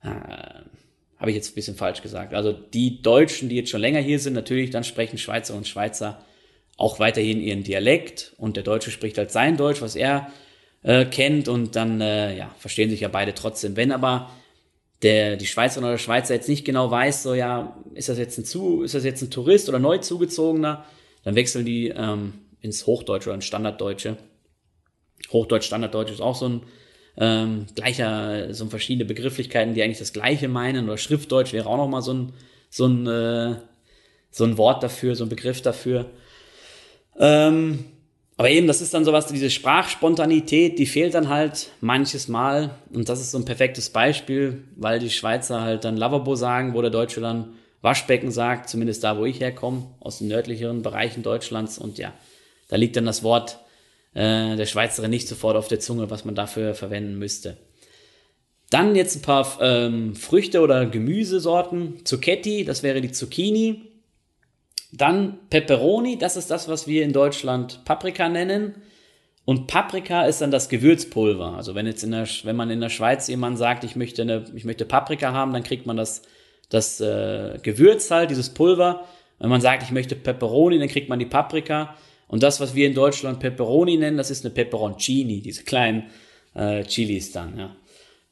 äh, 0.06 1.20
habe 1.20 1.32
ich 1.32 1.36
jetzt 1.36 1.52
ein 1.52 1.56
bisschen 1.56 1.76
falsch 1.76 2.02
gesagt. 2.02 2.34
Also 2.34 2.52
die 2.52 3.02
Deutschen, 3.02 3.50
die 3.50 3.56
jetzt 3.56 3.70
schon 3.70 3.82
länger 3.82 4.00
hier 4.00 4.20
sind, 4.20 4.34
natürlich, 4.34 4.70
dann 4.70 4.84
sprechen 4.84 5.18
Schweizer 5.18 5.56
und 5.56 5.68
Schweizer 5.68 6.24
auch 6.78 7.00
weiterhin 7.00 7.42
ihren 7.42 7.64
Dialekt 7.64 8.34
und 8.38 8.58
der 8.58 8.64
Deutsche 8.64 8.92
spricht 8.92 9.18
halt 9.18 9.32
sein 9.32 9.58
Deutsch, 9.58 9.82
was 9.82 9.96
er 9.96 10.32
äh, 10.84 11.06
kennt 11.06 11.48
und 11.48 11.76
dann 11.76 12.02
äh, 12.02 12.38
ja, 12.38 12.54
verstehen 12.60 12.90
sich 12.90 13.00
ja 13.00 13.08
beide 13.08 13.34
trotzdem. 13.34 13.76
Wenn 13.76 13.92
aber 13.92 14.30
der, 15.02 15.38
die 15.38 15.46
Schweizerin 15.46 15.86
oder 15.86 15.94
der 15.94 16.00
Schweizer 16.00 16.34
jetzt 16.34 16.50
nicht 16.50 16.66
genau 16.66 16.92
weiß, 16.92 17.24
so 17.24 17.34
ja, 17.34 17.78
ist 17.94 18.10
das 18.10 18.18
jetzt 18.18 18.38
ein 18.38 18.46
zu, 18.46 18.84
ist 18.84 18.94
das 18.94 19.04
jetzt 19.04 19.22
ein 19.22 19.32
Tourist 19.32 19.70
oder 19.70 19.80
neu 19.80 20.00
zugezogener, 20.00 20.86
dann 21.24 21.36
wechseln 21.36 21.66
die 21.66 21.90
ähm, 21.90 22.34
ins 22.62 22.86
Hochdeutsche 22.86 23.30
oder 23.30 23.36
ins 23.36 23.46
Standarddeutsche. 23.46 24.18
Hochdeutsch, 25.32 25.66
Standarddeutsch 25.66 26.12
ist 26.12 26.22
auch 26.22 26.36
so 26.36 26.50
ein 26.50 26.64
ähm, 27.18 27.66
gleicher, 27.76 28.54
so 28.54 28.66
verschiedene 28.68 29.06
Begrifflichkeiten, 29.06 29.74
die 29.74 29.84
eigentlich 29.84 30.00
das 30.00 30.14
Gleiche 30.14 30.48
meinen, 30.48 30.86
oder 30.86 30.98
Schriftdeutsch 30.98 31.54
wäre 31.54 31.68
auch 31.68 31.78
nochmal 31.78 32.02
so 32.02 32.14
ein, 32.14 32.34
so 32.70 32.88
ein, 32.88 33.08
äh, 33.08 33.56
so 34.32 34.44
ein 34.44 34.58
Wort 34.58 34.84
dafür, 34.84 35.16
so 35.16 35.24
ein 35.24 35.30
Begriff 35.30 35.62
dafür. 35.62 36.08
Ähm, 37.18 37.86
aber 38.38 38.50
eben, 38.50 38.68
das 38.68 38.82
ist 38.82 38.94
dann 38.94 39.06
sowas, 39.06 39.28
diese 39.28 39.50
Sprachspontanität, 39.50 40.78
die 40.78 40.86
fehlt 40.86 41.14
dann 41.14 41.30
halt 41.30 41.70
manches 41.80 42.28
Mal. 42.28 42.72
Und 42.94 43.08
das 43.08 43.22
ist 43.22 43.32
so 43.32 43.38
ein 43.38 43.46
perfektes 43.46 43.90
Beispiel, 43.90 44.64
weil 44.76 45.00
die 45.00 45.10
Schweizer 45.10 45.62
halt 45.62 45.86
dann 45.86 45.96
Lavabo 45.96 46.36
sagen, 46.36 46.74
wo 46.74 46.82
der 46.82 46.92
Deutsche 46.92 47.22
dann 47.22 47.54
Waschbecken 47.82 48.32
sagt, 48.32 48.68
zumindest 48.68 49.04
da, 49.04 49.18
wo 49.18 49.26
ich 49.26 49.40
herkomme, 49.40 49.86
aus 50.02 50.18
den 50.18 50.28
nördlicheren 50.28 50.82
Bereichen 50.82 51.24
Deutschlands. 51.24 51.78
Und 51.78 51.98
ja, 51.98 52.14
da 52.68 52.76
liegt 52.76 52.98
dann 52.98 53.06
das 53.06 53.24
Wort 53.24 53.60
äh, 54.16 54.56
der 54.56 54.66
Schweizerin 54.66 55.12
nicht 55.12 55.28
sofort 55.28 55.56
auf 55.56 55.68
der 55.68 55.80
Zunge, 55.80 56.10
was 56.10 56.26
man 56.26 56.34
dafür 56.34 56.74
verwenden 56.74 57.20
müsste. 57.20 57.58
Dann 58.72 58.96
jetzt 58.96 59.18
ein 59.18 59.22
paar 59.22 59.58
ähm, 59.62 60.16
Früchte 60.16 60.62
oder 60.62 60.86
Gemüsesorten. 60.88 62.04
Zucchetti, 62.04 62.66
das 62.66 62.82
wäre 62.82 63.02
die 63.02 63.12
Zucchini. 63.12 63.84
Dann 64.92 65.38
Peperoni, 65.50 66.18
das 66.18 66.38
ist 66.38 66.50
das, 66.50 66.68
was 66.68 66.88
wir 66.88 67.04
in 67.04 67.14
Deutschland 67.14 67.86
Paprika 67.86 68.28
nennen. 68.30 68.76
Und 69.44 69.68
Paprika 69.68 70.26
ist 70.26 70.42
dann 70.42 70.50
das 70.50 70.70
Gewürzpulver. 70.70 71.54
Also 71.56 71.76
wenn 71.76 71.86
jetzt 71.86 72.04
in 72.04 72.12
der, 72.12 72.28
wenn 72.44 72.56
man 72.56 72.72
in 72.72 72.82
der 72.82 72.90
Schweiz 72.90 73.28
jemand 73.28 73.60
sagt, 73.60 73.84
ich 73.84 73.96
möchte 73.96 74.24
eine, 74.24 74.46
ich 74.56 74.66
möchte 74.66 74.86
Paprika 74.86 75.34
haben, 75.34 75.54
dann 75.54 75.64
kriegt 75.64 75.86
man 75.86 75.98
das, 75.98 76.24
das 76.70 77.00
äh, 77.00 77.60
Gewürz 77.62 78.10
halt, 78.10 78.32
dieses 78.32 78.50
Pulver. 78.50 79.06
Wenn 79.38 79.50
man 79.50 79.62
sagt, 79.62 79.84
ich 79.84 79.92
möchte 79.92 80.16
Peperoni, 80.16 80.80
dann 80.80 80.88
kriegt 80.88 81.10
man 81.10 81.20
die 81.20 81.26
Paprika. 81.26 81.96
Und 82.28 82.44
das, 82.44 82.60
was 82.60 82.74
wir 82.76 82.88
in 82.88 82.94
Deutschland 82.94 83.40
Pepperoni 83.40 83.98
nennen, 83.98 84.18
das 84.18 84.32
ist 84.32 84.46
eine 84.46 84.54
Peperoncini, 84.54 85.42
diese 85.42 85.64
kleinen 85.64 86.10
äh, 86.54 86.84
Chilis 86.84 87.32
dann, 87.32 87.58
ja. 87.58 87.76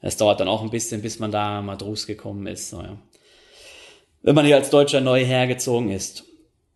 Es 0.00 0.18
dauert 0.18 0.38
dann 0.40 0.48
auch 0.48 0.62
ein 0.62 0.70
bisschen, 0.70 1.00
bis 1.00 1.18
man 1.18 1.32
da 1.32 1.62
mal 1.62 1.76
draus 1.76 2.06
gekommen 2.06 2.46
ist, 2.46 2.70
so, 2.70 2.82
ja. 2.82 2.98
Wenn 4.22 4.34
man 4.34 4.46
hier 4.46 4.56
als 4.56 4.70
Deutscher 4.70 5.00
neu 5.00 5.24
hergezogen 5.24 5.90
ist. 5.90 6.24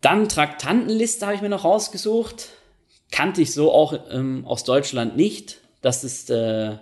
Dann 0.01 0.29
Traktantenliste 0.29 1.25
habe 1.25 1.35
ich 1.35 1.41
mir 1.41 1.49
noch 1.49 1.65
rausgesucht. 1.65 2.49
Kannte 3.11 3.41
ich 3.41 3.53
so 3.53 3.71
auch 3.71 3.93
ähm, 4.11 4.45
aus 4.45 4.63
Deutschland 4.63 5.17
nicht. 5.17 5.59
Das 5.81 6.03
ist 6.03 6.29
äh, 6.29 6.77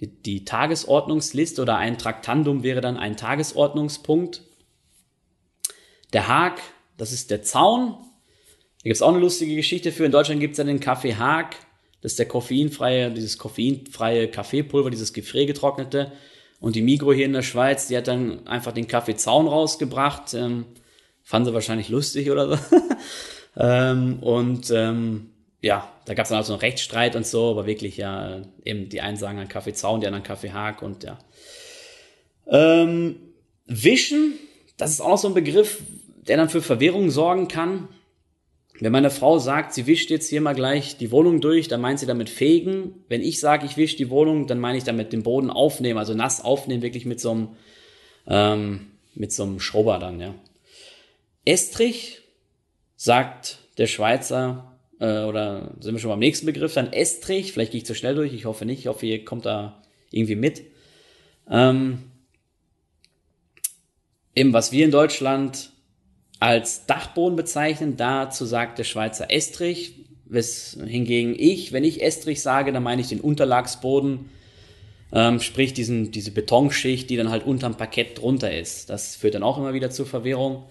die, 0.00 0.22
die 0.22 0.44
Tagesordnungsliste 0.44 1.60
oder 1.60 1.76
ein 1.76 1.98
Traktandum 1.98 2.62
wäre 2.62 2.80
dann 2.80 2.96
ein 2.96 3.16
Tagesordnungspunkt. 3.16 4.42
Der 6.12 6.26
Haag, 6.26 6.60
das 6.96 7.12
ist 7.12 7.30
der 7.30 7.42
Zaun, 7.42 7.96
gibt 8.88 8.96
es 8.96 9.02
auch 9.02 9.10
eine 9.10 9.18
lustige 9.18 9.54
Geschichte 9.54 9.92
für. 9.92 10.06
In 10.06 10.12
Deutschland 10.12 10.40
gibt 10.40 10.52
es 10.52 10.58
ja 10.58 10.64
den 10.64 10.80
Kaffee 10.80 11.14
Haag. 11.14 11.56
Das 12.00 12.12
ist 12.12 12.18
der 12.18 12.26
koffeinfreie, 12.26 13.10
dieses 13.10 13.36
koffeinfreie 13.36 14.28
Kaffeepulver, 14.28 14.88
dieses 14.88 15.12
gefriergetrocknete. 15.12 16.10
Und 16.58 16.74
die 16.74 16.80
Migro 16.80 17.12
hier 17.12 17.26
in 17.26 17.34
der 17.34 17.42
Schweiz, 17.42 17.88
die 17.88 17.98
hat 17.98 18.08
dann 18.08 18.46
einfach 18.46 18.72
den 18.72 18.88
Kaffeezaun 18.88 19.46
rausgebracht. 19.46 20.32
Ähm, 20.32 20.64
fanden 21.22 21.50
sie 21.50 21.52
wahrscheinlich 21.52 21.90
lustig 21.90 22.30
oder 22.30 22.56
so. 22.56 22.58
ähm, 23.58 24.20
und 24.22 24.70
ähm, 24.70 25.32
ja, 25.60 25.92
da 26.06 26.14
gab 26.14 26.24
es 26.24 26.30
dann 26.30 26.40
auch 26.40 26.46
so 26.46 26.54
einen 26.54 26.60
Rechtsstreit 26.60 27.14
und 27.14 27.26
so, 27.26 27.50
aber 27.50 27.66
wirklich 27.66 27.98
ja, 27.98 28.40
eben 28.64 28.88
die 28.88 29.02
einen 29.02 29.18
sagen 29.18 29.38
an 29.38 29.48
Kaffeezaun, 29.48 30.00
die 30.00 30.06
anderen 30.06 30.24
Kaffeehag 30.24 30.80
und 30.80 31.04
ja. 31.04 31.18
Ähm, 32.46 33.16
Wischen, 33.66 34.38
das 34.78 34.92
ist 34.92 35.02
auch 35.02 35.18
so 35.18 35.28
ein 35.28 35.34
Begriff, 35.34 35.82
der 36.26 36.38
dann 36.38 36.48
für 36.48 36.62
Verwirrung 36.62 37.10
sorgen 37.10 37.48
kann. 37.48 37.88
Wenn 38.80 38.92
meine 38.92 39.10
Frau 39.10 39.38
sagt, 39.38 39.74
sie 39.74 39.86
wischt 39.86 40.10
jetzt 40.10 40.28
hier 40.28 40.40
mal 40.40 40.54
gleich 40.54 40.96
die 40.96 41.10
Wohnung 41.10 41.40
durch, 41.40 41.66
dann 41.66 41.80
meint 41.80 41.98
sie 41.98 42.06
damit 42.06 42.30
fegen. 42.30 43.04
Wenn 43.08 43.22
ich 43.22 43.40
sage, 43.40 43.66
ich 43.66 43.76
wische 43.76 43.96
die 43.96 44.10
Wohnung, 44.10 44.46
dann 44.46 44.60
meine 44.60 44.78
ich 44.78 44.84
damit 44.84 45.12
den 45.12 45.24
Boden 45.24 45.50
aufnehmen, 45.50 45.98
also 45.98 46.14
nass 46.14 46.44
aufnehmen, 46.44 46.82
wirklich 46.82 47.04
mit 47.04 47.20
so 47.20 47.32
einem, 47.32 47.48
ähm, 48.28 48.86
mit 49.14 49.32
so 49.32 49.42
einem 49.42 49.58
Schrubber 49.58 49.98
dann, 49.98 50.20
ja. 50.20 50.34
Estrich, 51.44 52.20
sagt 52.96 53.58
der 53.78 53.86
Schweizer, 53.86 54.78
äh, 55.00 55.22
oder 55.22 55.74
sind 55.80 55.94
wir 55.94 56.00
schon 56.00 56.10
beim 56.10 56.18
nächsten 56.18 56.46
Begriff, 56.46 56.74
dann 56.74 56.92
Estrich, 56.92 57.52
vielleicht 57.52 57.72
gehe 57.72 57.78
ich 57.78 57.86
zu 57.86 57.94
schnell 57.94 58.14
durch, 58.14 58.32
ich 58.32 58.44
hoffe 58.44 58.64
nicht, 58.64 58.80
ich 58.80 58.86
hoffe, 58.86 59.06
ihr 59.06 59.24
kommt 59.24 59.46
da 59.46 59.82
irgendwie 60.10 60.36
mit. 60.36 60.62
Ähm, 61.50 62.10
eben 64.34 64.52
was 64.52 64.70
wir 64.70 64.84
in 64.84 64.90
Deutschland 64.90 65.72
als 66.40 66.86
Dachboden 66.86 67.36
bezeichnen. 67.36 67.96
Dazu 67.96 68.44
sagt 68.44 68.78
der 68.78 68.84
Schweizer 68.84 69.30
Estrich. 69.30 69.94
Hingegen 70.30 71.34
ich, 71.38 71.72
wenn 71.72 71.84
ich 71.84 72.02
Estrich 72.02 72.42
sage, 72.42 72.72
dann 72.72 72.82
meine 72.82 73.00
ich 73.00 73.08
den 73.08 73.20
Unterlagsboden, 73.20 74.28
ähm, 75.10 75.40
sprich 75.40 75.72
diesen, 75.72 76.10
diese 76.10 76.32
Betonschicht, 76.32 77.08
die 77.08 77.16
dann 77.16 77.30
halt 77.30 77.46
unterm 77.46 77.76
Parkett 77.76 78.20
drunter 78.20 78.54
ist. 78.54 78.90
Das 78.90 79.16
führt 79.16 79.34
dann 79.34 79.42
auch 79.42 79.56
immer 79.56 79.72
wieder 79.72 79.88
zur 79.88 80.04
Verwirrung. 80.04 80.64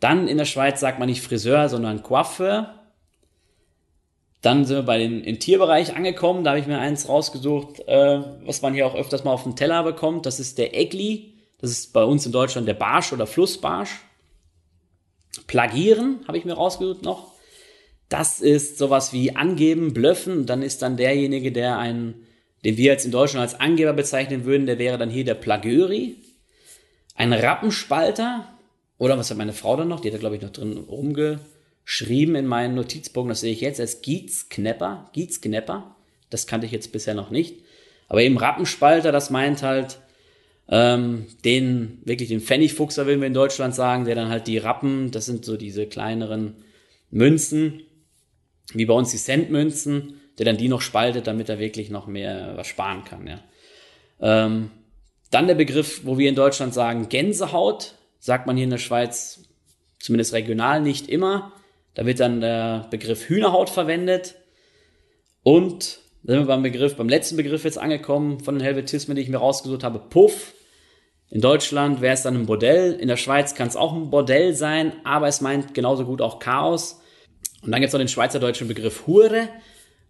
Dann 0.00 0.28
in 0.28 0.38
der 0.38 0.46
Schweiz 0.46 0.80
sagt 0.80 0.98
man 0.98 1.10
nicht 1.10 1.20
Friseur, 1.20 1.68
sondern 1.68 2.02
Coiffeur. 2.02 2.74
Dann 4.40 4.64
sind 4.64 4.76
wir 4.76 4.82
bei 4.84 4.98
den, 4.98 5.22
im 5.22 5.38
Tierbereich 5.38 5.94
angekommen. 5.94 6.44
Da 6.44 6.50
habe 6.50 6.60
ich 6.60 6.66
mir 6.66 6.78
eins 6.78 7.08
rausgesucht, 7.08 7.80
äh, 7.86 8.22
was 8.44 8.62
man 8.62 8.72
hier 8.72 8.86
auch 8.86 8.94
öfters 8.94 9.24
mal 9.24 9.32
auf 9.32 9.42
dem 9.42 9.56
Teller 9.56 9.82
bekommt. 9.82 10.24
Das 10.24 10.40
ist 10.40 10.56
der 10.56 10.74
Egli. 10.74 11.34
Das 11.58 11.70
ist 11.70 11.92
bei 11.92 12.04
uns 12.04 12.24
in 12.24 12.32
Deutschland 12.32 12.66
der 12.66 12.74
Barsch 12.74 13.12
oder 13.12 13.26
Flussbarsch. 13.26 14.05
Plagieren 15.46 16.20
habe 16.26 16.38
ich 16.38 16.44
mir 16.44 16.54
rausgesucht 16.54 17.02
noch. 17.02 17.32
Das 18.08 18.40
ist 18.40 18.78
sowas 18.78 19.12
wie 19.12 19.34
angeben, 19.34 19.92
blöffen. 19.92 20.46
Dann 20.46 20.62
ist 20.62 20.82
dann 20.82 20.96
derjenige, 20.96 21.52
der 21.52 21.78
einen, 21.78 22.26
den 22.64 22.76
wir 22.76 22.84
jetzt 22.84 23.04
in 23.04 23.12
Deutschland 23.12 23.42
als 23.42 23.58
Angeber 23.58 23.92
bezeichnen 23.92 24.44
würden, 24.44 24.66
der 24.66 24.78
wäre 24.78 24.98
dann 24.98 25.10
hier 25.10 25.24
der 25.24 25.34
Plagöri. 25.34 26.16
Ein 27.14 27.32
Rappenspalter. 27.32 28.48
Oder 28.98 29.18
was 29.18 29.30
hat 29.30 29.38
meine 29.38 29.52
Frau 29.52 29.76
dann 29.76 29.88
noch? 29.88 30.00
Die 30.00 30.08
hat 30.08 30.14
da, 30.14 30.18
glaube 30.18 30.36
ich, 30.36 30.42
noch 30.42 30.50
drin 30.50 30.76
rumgeschrieben 30.76 32.34
in 32.34 32.46
meinen 32.46 32.74
Notizbogen. 32.74 33.28
Das 33.28 33.40
sehe 33.40 33.52
ich 33.52 33.60
jetzt 33.60 33.80
als 33.80 34.02
Giezknepper. 34.02 35.10
Giezknepper. 35.12 35.96
Das 36.30 36.46
kannte 36.46 36.66
ich 36.66 36.72
jetzt 36.72 36.92
bisher 36.92 37.14
noch 37.14 37.30
nicht. 37.30 37.60
Aber 38.08 38.22
eben 38.22 38.38
Rappenspalter, 38.38 39.12
das 39.12 39.30
meint 39.30 39.62
halt, 39.62 39.98
ähm, 40.68 41.26
den, 41.44 42.02
wirklich 42.04 42.28
den 42.28 42.40
Pfennigfuchser, 42.40 43.06
will 43.06 43.20
wir 43.20 43.26
in 43.26 43.34
Deutschland 43.34 43.74
sagen, 43.74 44.04
der 44.04 44.14
dann 44.14 44.28
halt 44.28 44.46
die 44.46 44.58
Rappen, 44.58 45.10
das 45.10 45.26
sind 45.26 45.44
so 45.44 45.56
diese 45.56 45.86
kleineren 45.86 46.54
Münzen, 47.10 47.82
wie 48.72 48.86
bei 48.86 48.94
uns 48.94 49.10
die 49.10 49.18
Centmünzen, 49.18 50.20
der 50.38 50.46
dann 50.46 50.56
die 50.56 50.68
noch 50.68 50.80
spaltet, 50.80 51.26
damit 51.26 51.48
er 51.48 51.58
wirklich 51.58 51.90
noch 51.90 52.06
mehr 52.06 52.52
was 52.56 52.66
sparen 52.66 53.04
kann, 53.04 53.26
ja. 53.26 53.40
Ähm, 54.20 54.70
dann 55.30 55.46
der 55.46 55.54
Begriff, 55.54 56.02
wo 56.04 56.18
wir 56.18 56.28
in 56.28 56.34
Deutschland 56.34 56.72
sagen 56.72 57.08
Gänsehaut, 57.08 57.94
sagt 58.18 58.46
man 58.46 58.56
hier 58.56 58.64
in 58.64 58.70
der 58.70 58.78
Schweiz 58.78 59.44
zumindest 59.98 60.32
regional 60.32 60.80
nicht 60.80 61.08
immer. 61.08 61.52
Da 61.94 62.06
wird 62.06 62.20
dann 62.20 62.40
der 62.40 62.86
Begriff 62.90 63.28
Hühnerhaut 63.28 63.70
verwendet. 63.70 64.36
Und 65.42 66.00
da 66.26 66.32
sind 66.32 66.42
wir 66.42 66.46
beim 66.46 66.62
Begriff, 66.62 66.96
beim 66.96 67.08
letzten 67.08 67.36
Begriff 67.36 67.62
jetzt 67.62 67.78
angekommen 67.78 68.40
von 68.40 68.56
den 68.56 68.64
Helvetismen, 68.64 69.14
die 69.14 69.22
ich 69.22 69.28
mir 69.28 69.38
rausgesucht 69.38 69.84
habe, 69.84 70.00
Puff. 70.00 70.54
In 71.30 71.40
Deutschland 71.40 72.00
wäre 72.00 72.14
es 72.14 72.22
dann 72.22 72.34
ein 72.34 72.46
Bordell, 72.46 72.94
in 72.94 73.06
der 73.06 73.16
Schweiz 73.16 73.54
kann 73.54 73.68
es 73.68 73.76
auch 73.76 73.94
ein 73.94 74.10
Bordell 74.10 74.52
sein, 74.52 74.92
aber 75.04 75.28
es 75.28 75.40
meint 75.40 75.72
genauso 75.72 76.04
gut 76.04 76.20
auch 76.20 76.40
Chaos. 76.40 77.00
Und 77.62 77.70
dann 77.70 77.80
gibt 77.80 77.88
es 77.88 77.92
noch 77.92 78.00
den 78.00 78.08
schweizerdeutschen 78.08 78.66
Begriff 78.66 79.06
Hure. 79.06 79.48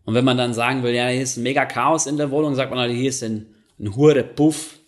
Und 0.07 0.15
wenn 0.15 0.25
man 0.25 0.39
dann 0.39 0.55
sagen 0.55 0.83
will, 0.83 0.95
ja, 0.95 1.09
hier 1.09 1.23
ist 1.23 1.37
ein 1.37 1.43
mega 1.43 1.67
Chaos 1.67 2.07
in 2.07 2.17
der 2.17 2.31
Wohnung, 2.31 2.55
sagt 2.55 2.71
man 2.71 2.79
halt, 2.79 2.93
hier 2.93 3.11
ist 3.11 3.23
ein, 3.23 3.55
ein 3.79 3.95
Hure-Puff. 3.95 4.79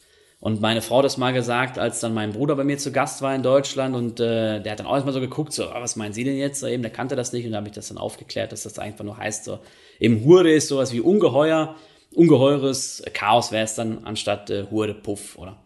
Und 0.41 0.61
meine 0.61 0.83
Frau 0.83 0.99
hat 0.99 1.05
das 1.05 1.17
mal 1.17 1.33
gesagt, 1.33 1.79
als 1.79 1.99
dann 1.99 2.15
mein 2.15 2.33
Bruder 2.33 2.55
bei 2.55 2.63
mir 2.63 2.79
zu 2.79 2.93
Gast 2.93 3.23
war 3.23 3.35
in 3.35 3.43
Deutschland 3.43 3.97
und 3.97 4.21
äh, 4.21 4.61
der 4.63 4.73
hat 4.73 4.79
dann 4.79 4.87
auch 4.87 4.95
erstmal 4.95 5.13
so 5.13 5.21
geguckt, 5.21 5.53
so, 5.53 5.65
ah, 5.65 5.81
was 5.81 5.97
meinen 5.97 6.13
Sie 6.13 6.23
denn 6.23 6.37
jetzt? 6.37 6.63
Eben, 6.63 6.83
der 6.83 6.93
kannte 6.93 7.17
das 7.17 7.33
nicht 7.33 7.45
und 7.45 7.53
da 7.53 7.59
habe 7.59 7.69
ich 7.69 7.75
das 7.75 7.89
dann 7.89 7.99
aufgeklärt, 7.99 8.53
dass 8.53 8.63
das 8.63 8.79
einfach 8.79 9.05
nur 9.05 9.17
heißt, 9.17 9.45
so, 9.45 9.59
eben 9.99 10.25
Hure 10.25 10.53
ist 10.53 10.69
sowas 10.69 10.93
wie 10.93 11.01
Ungeheuer, 11.01 11.75
ungeheures 12.15 13.03
Chaos 13.15 13.51
wäre 13.51 13.65
es 13.65 13.75
dann 13.75 14.05
anstatt 14.05 14.49
äh, 14.51 14.67
Hure, 14.71 14.95
Puff, 14.95 15.37
oder? 15.37 15.57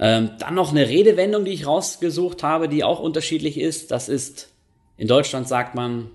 Ähm, 0.00 0.30
dann 0.38 0.54
noch 0.54 0.70
eine 0.70 0.88
Redewendung, 0.88 1.44
die 1.44 1.52
ich 1.52 1.66
rausgesucht 1.66 2.42
habe, 2.42 2.68
die 2.68 2.82
auch 2.82 3.00
unterschiedlich 3.00 3.60
ist. 3.60 3.90
Das 3.90 4.08
ist, 4.08 4.48
in 4.96 5.06
Deutschland 5.06 5.46
sagt 5.46 5.74
man, 5.74 6.10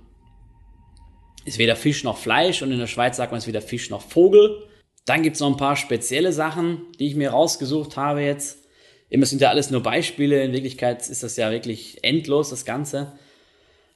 ist 1.46 1.60
weder 1.60 1.76
Fisch 1.76 2.04
noch 2.04 2.18
Fleisch 2.18 2.64
und 2.64 2.72
in 2.72 2.80
der 2.80 2.88
Schweiz 2.88 3.16
sagt 3.16 3.32
man, 3.32 3.38
ist 3.38 3.48
weder 3.48 3.62
Fisch 3.62 3.92
noch 3.92 4.02
Vogel. 4.02 4.68
Dann 5.06 5.22
gibt 5.22 5.36
es 5.36 5.40
noch 5.40 5.52
ein 5.52 5.58
paar 5.58 5.76
spezielle 5.76 6.34
Sachen, 6.34 6.82
die 7.00 7.08
ich 7.08 7.16
mir 7.16 7.30
rausgesucht 7.30 7.96
habe 7.96 8.22
jetzt. 8.22 8.66
Immer 9.10 9.26
sind 9.26 9.42
ja 9.42 9.50
alles 9.50 9.70
nur 9.70 9.84
Beispiele. 9.84 10.44
In 10.44 10.52
Wirklichkeit 10.52 11.08
ist 11.08 11.24
das 11.24 11.38
ja 11.38 11.52
wirklich 11.52 12.04
endlos, 12.04 12.50
das 12.50 12.66
Ganze. 12.66 13.14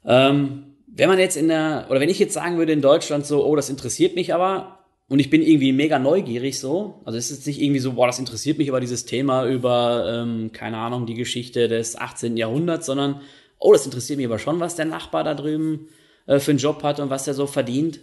Ähm, 0.06 0.76
wenn 0.88 1.10
man 1.10 1.20
jetzt 1.20 1.36
in 1.36 1.48
der, 1.48 1.88
oder 1.90 2.00
wenn 2.00 2.10
ich 2.10 2.20
jetzt 2.20 2.34
sagen 2.34 2.58
würde 2.58 2.74
in 2.74 2.82
Deutschland 2.82 3.26
so, 3.26 3.46
oh, 3.46 3.56
das 3.56 3.70
interessiert 3.70 4.16
mich 4.16 4.34
aber, 4.34 4.80
und 5.10 5.18
ich 5.18 5.32
bin 5.32 5.42
irgendwie 5.42 5.72
mega 5.72 5.98
neugierig 5.98 6.60
so. 6.60 7.02
Also 7.04 7.18
es 7.18 7.32
ist 7.32 7.48
nicht 7.48 7.60
irgendwie 7.60 7.80
so, 7.80 7.94
boah, 7.94 8.06
das 8.06 8.20
interessiert 8.20 8.60
mich 8.60 8.70
aber 8.70 8.80
dieses 8.80 9.06
Thema 9.06 9.48
über, 9.48 10.06
ähm, 10.08 10.52
keine 10.54 10.78
Ahnung, 10.78 11.08
die 11.08 11.16
Geschichte 11.16 11.68
des 11.68 11.96
18. 11.96 12.38
Jahrhunderts, 12.38 12.86
sondern, 12.86 13.22
oh, 13.58 13.74
das 13.74 13.86
interessiert 13.86 14.18
mich 14.18 14.28
aber 14.28 14.38
schon, 14.38 14.60
was 14.60 14.76
der 14.76 14.86
Nachbar 14.86 15.24
da 15.24 15.34
drüben 15.34 15.88
äh, 16.28 16.40
für 16.40 16.52
einen 16.52 16.60
Job 16.60 16.84
hat 16.84 17.00
und 17.00 17.10
was 17.10 17.26
der 17.26 17.34
so 17.34 17.48
verdient. 17.48 18.00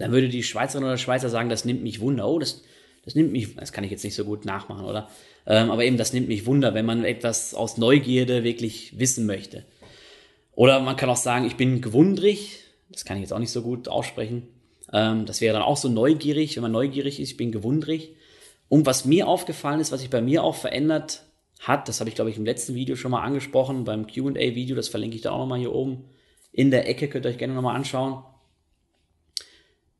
Dann 0.00 0.12
würde 0.12 0.28
die 0.28 0.42
Schweizerin 0.42 0.84
oder 0.84 0.98
Schweizer 0.98 1.28
sagen, 1.28 1.48
das 1.48 1.64
nimmt 1.64 1.82
mich 1.82 2.00
Wunder. 2.00 2.28
Oh, 2.28 2.38
das, 2.38 2.62
das 3.04 3.14
nimmt 3.14 3.32
mich, 3.32 3.54
das 3.56 3.72
kann 3.72 3.84
ich 3.84 3.90
jetzt 3.90 4.04
nicht 4.04 4.14
so 4.14 4.24
gut 4.24 4.44
nachmachen, 4.44 4.84
oder? 4.84 5.08
Ähm, 5.46 5.70
aber 5.70 5.84
eben, 5.84 5.96
das 5.96 6.12
nimmt 6.12 6.28
mich 6.28 6.46
Wunder, 6.46 6.74
wenn 6.74 6.86
man 6.86 7.04
etwas 7.04 7.54
aus 7.54 7.78
Neugierde 7.78 8.44
wirklich 8.44 8.98
wissen 8.98 9.26
möchte. 9.26 9.64
Oder 10.52 10.80
man 10.80 10.96
kann 10.96 11.10
auch 11.10 11.16
sagen, 11.16 11.46
ich 11.46 11.56
bin 11.56 11.80
gewundrig. 11.80 12.64
Das 12.88 13.04
kann 13.04 13.16
ich 13.16 13.22
jetzt 13.22 13.32
auch 13.32 13.38
nicht 13.38 13.52
so 13.52 13.62
gut 13.62 13.88
aussprechen. 13.88 14.48
Ähm, 14.92 15.26
das 15.26 15.40
wäre 15.40 15.54
dann 15.54 15.62
auch 15.62 15.76
so 15.76 15.88
neugierig, 15.88 16.56
wenn 16.56 16.62
man 16.62 16.72
neugierig 16.72 17.20
ist, 17.20 17.30
ich 17.30 17.36
bin 17.36 17.52
gewundrig. 17.52 18.14
Und 18.68 18.86
was 18.86 19.04
mir 19.04 19.28
aufgefallen 19.28 19.80
ist, 19.80 19.92
was 19.92 20.00
sich 20.00 20.10
bei 20.10 20.20
mir 20.20 20.42
auch 20.42 20.54
verändert 20.54 21.22
hat, 21.60 21.88
das 21.88 22.00
habe 22.00 22.10
ich 22.10 22.16
glaube 22.16 22.30
ich 22.30 22.36
im 22.36 22.44
letzten 22.44 22.74
Video 22.74 22.96
schon 22.96 23.10
mal 23.10 23.22
angesprochen, 23.22 23.84
beim 23.84 24.06
QA-Video, 24.06 24.76
das 24.76 24.88
verlinke 24.88 25.16
ich 25.16 25.22
da 25.22 25.30
auch 25.30 25.38
nochmal 25.38 25.58
hier 25.58 25.72
oben 25.72 26.04
in 26.52 26.70
der 26.70 26.88
Ecke, 26.88 27.08
könnt 27.08 27.26
ihr 27.26 27.30
euch 27.30 27.38
gerne 27.38 27.54
nochmal 27.54 27.76
anschauen. 27.76 28.24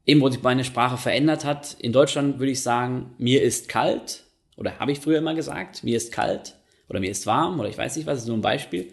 Eben, 0.07 0.21
wo 0.21 0.31
sich 0.31 0.43
meine 0.43 0.65
Sprache 0.65 0.97
verändert 0.97 1.45
hat. 1.45 1.77
In 1.79 1.93
Deutschland 1.93 2.39
würde 2.39 2.53
ich 2.53 2.63
sagen, 2.63 3.15
mir 3.19 3.43
ist 3.43 3.69
kalt, 3.69 4.23
oder 4.57 4.79
habe 4.79 4.93
ich 4.93 5.01
früher 5.01 5.19
immer 5.19 5.35
gesagt, 5.35 5.85
mir 5.85 5.97
ist 5.97 6.13
kalt, 6.13 6.55
oder 6.89 7.01
mir 7.01 7.11
ist 7.11 7.27
warm, 7.27 7.61
oder 7.61 7.69
ich 7.69 7.77
weiß 7.77 7.97
nicht 7.97 8.07
was, 8.07 8.21
ist 8.21 8.29
nur 8.29 8.37
ein 8.37 8.43
Beispiel. 8.43 8.93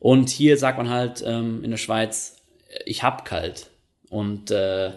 Und 0.00 0.28
hier 0.28 0.56
sagt 0.56 0.78
man 0.78 0.90
halt 0.90 1.22
ähm, 1.26 1.62
in 1.62 1.70
der 1.70 1.78
Schweiz, 1.78 2.36
ich 2.84 3.02
hab 3.02 3.24
kalt. 3.24 3.70
Und 4.08 4.50
äh, 4.50 4.92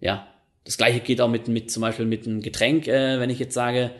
ja, 0.00 0.26
das 0.64 0.76
gleiche 0.76 1.00
geht 1.00 1.20
auch 1.20 1.28
mit, 1.28 1.48
mit 1.48 1.70
zum 1.70 1.82
Beispiel 1.82 2.06
mit 2.06 2.26
einem 2.26 2.40
Getränk, 2.40 2.86
äh, 2.88 3.20
wenn 3.20 3.30
ich 3.30 3.38
jetzt 3.38 3.54
sage, 3.54 3.90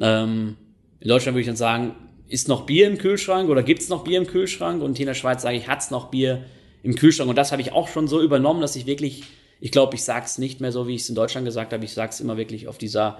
ähm, 0.00 0.56
in 1.00 1.08
Deutschland 1.08 1.34
würde 1.34 1.42
ich 1.42 1.46
dann 1.46 1.56
sagen, 1.56 1.94
ist 2.28 2.48
noch 2.48 2.66
Bier 2.66 2.86
im 2.86 2.98
Kühlschrank 2.98 3.48
oder 3.48 3.62
gibt's 3.62 3.88
noch 3.88 4.04
Bier 4.04 4.18
im 4.18 4.26
Kühlschrank? 4.26 4.82
Und 4.82 4.96
hier 4.96 5.04
in 5.04 5.08
der 5.08 5.14
Schweiz 5.14 5.42
sage 5.42 5.56
ich, 5.56 5.68
hat's 5.68 5.90
noch 5.90 6.10
Bier 6.10 6.44
im 6.82 6.94
Kühlschrank? 6.94 7.28
Und 7.30 7.36
das 7.36 7.52
habe 7.52 7.62
ich 7.62 7.72
auch 7.72 7.88
schon 7.88 8.08
so 8.08 8.20
übernommen, 8.20 8.60
dass 8.60 8.76
ich 8.76 8.86
wirklich, 8.86 9.24
ich 9.60 9.72
glaube, 9.72 9.96
ich 9.96 10.04
sage 10.04 10.26
es 10.26 10.38
nicht 10.38 10.60
mehr 10.60 10.72
so, 10.72 10.86
wie 10.86 10.94
ich 10.94 11.02
es 11.02 11.08
in 11.08 11.14
Deutschland 11.14 11.44
gesagt 11.44 11.72
habe. 11.72 11.84
Ich 11.84 11.92
sage 11.92 12.10
es 12.10 12.20
immer 12.20 12.36
wirklich 12.36 12.68
auf 12.68 12.78
dieser, 12.78 13.18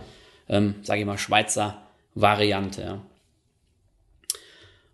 ähm, 0.48 0.76
sage 0.82 1.00
ich 1.00 1.06
mal, 1.06 1.18
Schweizer 1.18 1.82
Variante. 2.14 2.82
Ja. 2.82 3.02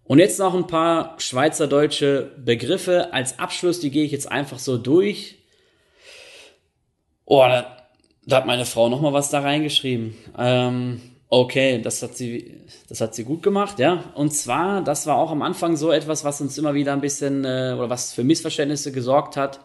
Und 0.05 0.19
jetzt 0.19 0.39
noch 0.39 0.55
ein 0.55 0.67
paar 0.67 1.19
schweizerdeutsche 1.19 2.33
Begriffe 2.37 3.13
als 3.13 3.39
Abschluss, 3.39 3.81
die 3.81 3.91
gehe 3.91 4.05
ich 4.05 4.13
jetzt 4.13 4.31
einfach 4.31 4.59
so 4.59 4.77
durch. 4.77 5.39
Oh, 7.25 7.41
da, 7.41 7.89
da 8.27 8.37
hat 8.37 8.47
meine 8.47 8.67
Frau 8.67 8.89
noch 8.91 9.01
mal 9.01 9.15
was 9.15 9.31
da 9.31 9.41
reingeschrieben. 9.41 10.15
Ähm, 10.37 11.01
okay, 11.31 11.81
das 11.81 12.03
hat 12.03 12.17
sie, 12.17 12.61
das 12.89 13.01
hat 13.01 13.15
sie 13.15 13.25
gut 13.25 13.43
gemacht, 13.43 13.79
ja. 13.79 14.13
Und 14.15 14.35
zwar, 14.35 14.83
das 14.83 15.07
war 15.07 15.17
auch 15.17 15.31
am 15.31 15.41
Anfang 15.41 15.77
so 15.77 15.91
etwas, 15.91 16.23
was 16.23 16.43
uns 16.43 16.59
immer 16.59 16.75
wieder 16.75 16.93
ein 16.93 17.01
bisschen 17.01 17.47
äh, 17.47 17.75
oder 17.77 17.89
was 17.89 18.13
für 18.13 18.25
Missverständnisse 18.25 18.93
gesorgt 18.93 19.39
hat. 19.39 19.61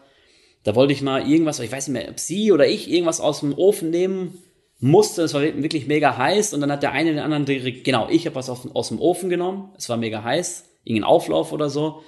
Da 0.64 0.74
wollte 0.74 0.92
ich 0.92 1.02
mal 1.02 1.28
irgendwas, 1.28 1.58
ich 1.60 1.72
weiß 1.72 1.88
nicht 1.88 2.02
mehr, 2.02 2.10
ob 2.10 2.18
sie 2.18 2.52
oder 2.52 2.66
ich 2.66 2.90
irgendwas 2.90 3.20
aus 3.20 3.40
dem 3.40 3.54
Ofen 3.54 3.90
nehmen 3.90 4.38
musste, 4.78 5.22
es 5.22 5.34
war 5.34 5.42
wirklich 5.42 5.86
mega 5.86 6.16
heiß. 6.16 6.54
Und 6.54 6.60
dann 6.60 6.72
hat 6.72 6.82
der 6.82 6.92
eine 6.92 7.10
den 7.10 7.18
anderen 7.20 7.44
direkt, 7.44 7.84
genau, 7.84 8.08
ich 8.10 8.26
habe 8.26 8.36
was 8.36 8.50
aus 8.50 8.88
dem 8.88 9.00
Ofen 9.00 9.30
genommen, 9.30 9.70
es 9.76 9.88
war 9.88 9.96
mega 9.96 10.22
heiß, 10.22 10.68
irgendein 10.84 11.08
Auflauf 11.08 11.52
oder 11.52 11.70
so. 11.70 12.02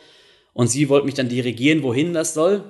Und 0.55 0.69
sie 0.69 0.89
wollte 0.89 1.07
mich 1.07 1.15
dann 1.15 1.29
dirigieren, 1.29 1.83
wohin 1.83 2.13
das 2.13 2.35
soll. 2.35 2.65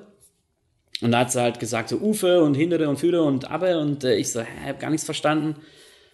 Und 1.01 1.11
da 1.11 1.21
hat 1.21 1.33
sie 1.33 1.41
halt 1.41 1.59
gesagt, 1.59 1.89
so 1.89 1.97
Ufe 1.97 2.43
und 2.43 2.55
Hindere 2.55 2.89
und 2.89 2.99
Führe 2.99 3.23
und 3.23 3.51
Abbe. 3.51 3.79
Und 3.79 4.05
äh, 4.05 4.15
ich 4.17 4.31
so, 4.31 4.41
hä, 4.41 4.69
hab 4.69 4.79
gar 4.79 4.91
nichts 4.91 5.05
verstanden. 5.05 5.57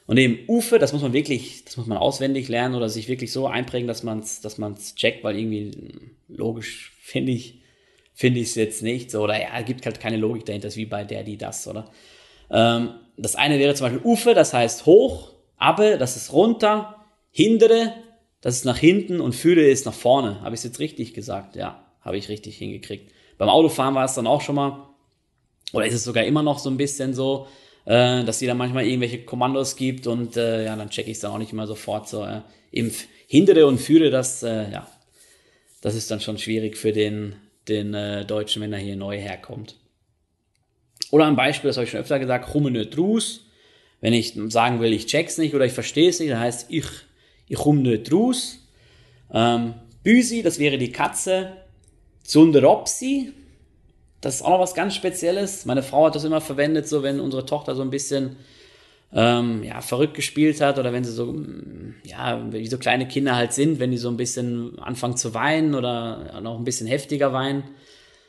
Und 0.06 0.16
eben 0.16 0.38
Ufe, 0.48 0.78
das 0.78 0.94
muss 0.94 1.02
man 1.02 1.12
wirklich, 1.12 1.66
das 1.66 1.76
muss 1.76 1.86
man 1.86 1.98
auswendig 1.98 2.48
lernen 2.48 2.74
oder 2.74 2.88
sich 2.88 3.08
wirklich 3.08 3.30
so 3.30 3.46
einprägen, 3.46 3.86
dass 3.86 4.02
man 4.02 4.20
es 4.20 4.40
dass 4.40 4.56
man's 4.56 4.94
checkt, 4.94 5.22
weil 5.22 5.38
irgendwie 5.38 5.72
hm, 5.72 6.10
logisch 6.28 6.92
finde 7.02 7.32
ich, 7.32 7.57
finde 8.18 8.40
ich 8.40 8.48
es 8.48 8.56
jetzt 8.56 8.82
nicht 8.82 9.12
so. 9.12 9.22
Oder 9.22 9.40
ja, 9.40 9.60
gibt 9.62 9.86
halt 9.86 10.00
keine 10.00 10.16
Logik 10.16 10.44
dahinter, 10.44 10.74
wie 10.74 10.86
bei 10.86 11.04
der, 11.04 11.22
die, 11.22 11.36
das, 11.36 11.68
oder? 11.68 11.88
Ähm, 12.50 12.94
das 13.16 13.36
eine 13.36 13.60
wäre 13.60 13.74
zum 13.74 13.86
Beispiel 13.86 14.04
Ufe, 14.04 14.34
das 14.34 14.52
heißt 14.52 14.86
hoch, 14.86 15.34
Abbe, 15.56 15.98
das 15.98 16.16
ist 16.16 16.32
runter, 16.32 16.96
Hindere, 17.30 17.94
das 18.40 18.56
ist 18.56 18.64
nach 18.64 18.76
hinten 18.76 19.20
und 19.20 19.36
Fühle 19.36 19.68
ist 19.68 19.86
nach 19.86 19.94
vorne. 19.94 20.40
Habe 20.40 20.56
ich 20.56 20.60
es 20.60 20.64
jetzt 20.64 20.80
richtig 20.80 21.14
gesagt? 21.14 21.54
Ja, 21.54 21.86
habe 22.00 22.16
ich 22.16 22.28
richtig 22.28 22.58
hingekriegt. 22.58 23.12
Beim 23.38 23.48
Autofahren 23.48 23.94
war 23.94 24.04
es 24.04 24.14
dann 24.14 24.26
auch 24.26 24.40
schon 24.40 24.56
mal, 24.56 24.88
oder 25.72 25.86
ist 25.86 25.94
es 25.94 26.02
sogar 26.02 26.24
immer 26.24 26.42
noch 26.42 26.58
so 26.58 26.70
ein 26.70 26.76
bisschen 26.76 27.14
so, 27.14 27.46
äh, 27.84 28.24
dass 28.24 28.40
sie 28.40 28.48
dann 28.48 28.58
manchmal 28.58 28.84
irgendwelche 28.84 29.24
Kommandos 29.24 29.76
gibt 29.76 30.08
und 30.08 30.36
äh, 30.36 30.64
ja, 30.64 30.74
dann 30.74 30.90
checke 30.90 31.08
ich 31.08 31.18
es 31.18 31.20
dann 31.20 31.30
auch 31.30 31.38
nicht 31.38 31.52
immer 31.52 31.68
sofort 31.68 32.08
so. 32.08 32.24
Äh, 32.24 32.40
eben 32.72 32.92
Hindere 33.28 33.68
und 33.68 33.78
Führe, 33.78 34.10
das, 34.10 34.42
äh, 34.42 34.72
ja, 34.72 34.88
das 35.82 35.94
ist 35.94 36.10
dann 36.10 36.20
schon 36.20 36.38
schwierig 36.38 36.76
für 36.76 36.92
den, 36.92 37.36
den 37.68 37.94
äh, 37.94 38.24
Deutschen, 38.24 38.62
wenn 38.62 38.72
er 38.72 38.78
hier 38.78 38.96
neu 38.96 39.18
herkommt. 39.18 39.76
Oder 41.10 41.26
ein 41.26 41.36
Beispiel, 41.36 41.68
das 41.68 41.76
habe 41.76 41.84
ich 41.84 41.90
schon 41.90 42.00
öfter 42.00 42.18
gesagt, 42.18 42.54
Rumme 42.54 42.88
Trus. 42.90 43.46
Wenn 44.00 44.12
ich 44.12 44.38
sagen 44.48 44.80
will, 44.80 44.92
ich 44.92 45.06
check's 45.06 45.38
nicht 45.38 45.54
oder 45.54 45.64
ich 45.64 45.72
verstehe 45.72 46.08
es 46.08 46.20
nicht, 46.20 46.30
dann 46.30 46.40
heißt 46.40 46.66
ich, 46.70 46.86
ich 47.48 47.64
rumme 47.64 48.02
Trus. 48.02 48.58
Ähm, 49.32 49.74
Büsi, 50.02 50.42
das 50.42 50.58
wäre 50.58 50.78
die 50.78 50.92
Katze. 50.92 51.56
Zunderopsi, 52.22 53.32
das 54.20 54.36
ist 54.36 54.42
auch 54.42 54.50
noch 54.50 54.60
was 54.60 54.74
ganz 54.74 54.94
Spezielles. 54.94 55.64
Meine 55.64 55.82
Frau 55.82 56.06
hat 56.06 56.14
das 56.14 56.24
immer 56.24 56.40
verwendet, 56.40 56.88
so 56.88 57.02
wenn 57.02 57.20
unsere 57.20 57.46
Tochter 57.46 57.74
so 57.74 57.82
ein 57.82 57.90
bisschen 57.90 58.36
ähm, 59.12 59.62
ja, 59.64 59.80
verrückt 59.80 60.14
gespielt 60.14 60.60
hat 60.60 60.78
oder 60.78 60.92
wenn 60.92 61.04
sie 61.04 61.12
so, 61.12 61.34
ja, 62.04 62.52
wie 62.52 62.66
so 62.66 62.78
kleine 62.78 63.08
Kinder 63.08 63.36
halt 63.36 63.52
sind, 63.52 63.80
wenn 63.80 63.90
die 63.90 63.96
so 63.96 64.08
ein 64.08 64.16
bisschen 64.16 64.78
anfangen 64.78 65.16
zu 65.16 65.34
weinen 65.34 65.74
oder 65.74 66.40
noch 66.42 66.58
ein 66.58 66.64
bisschen 66.64 66.86
heftiger 66.86 67.32
weinen. 67.32 67.64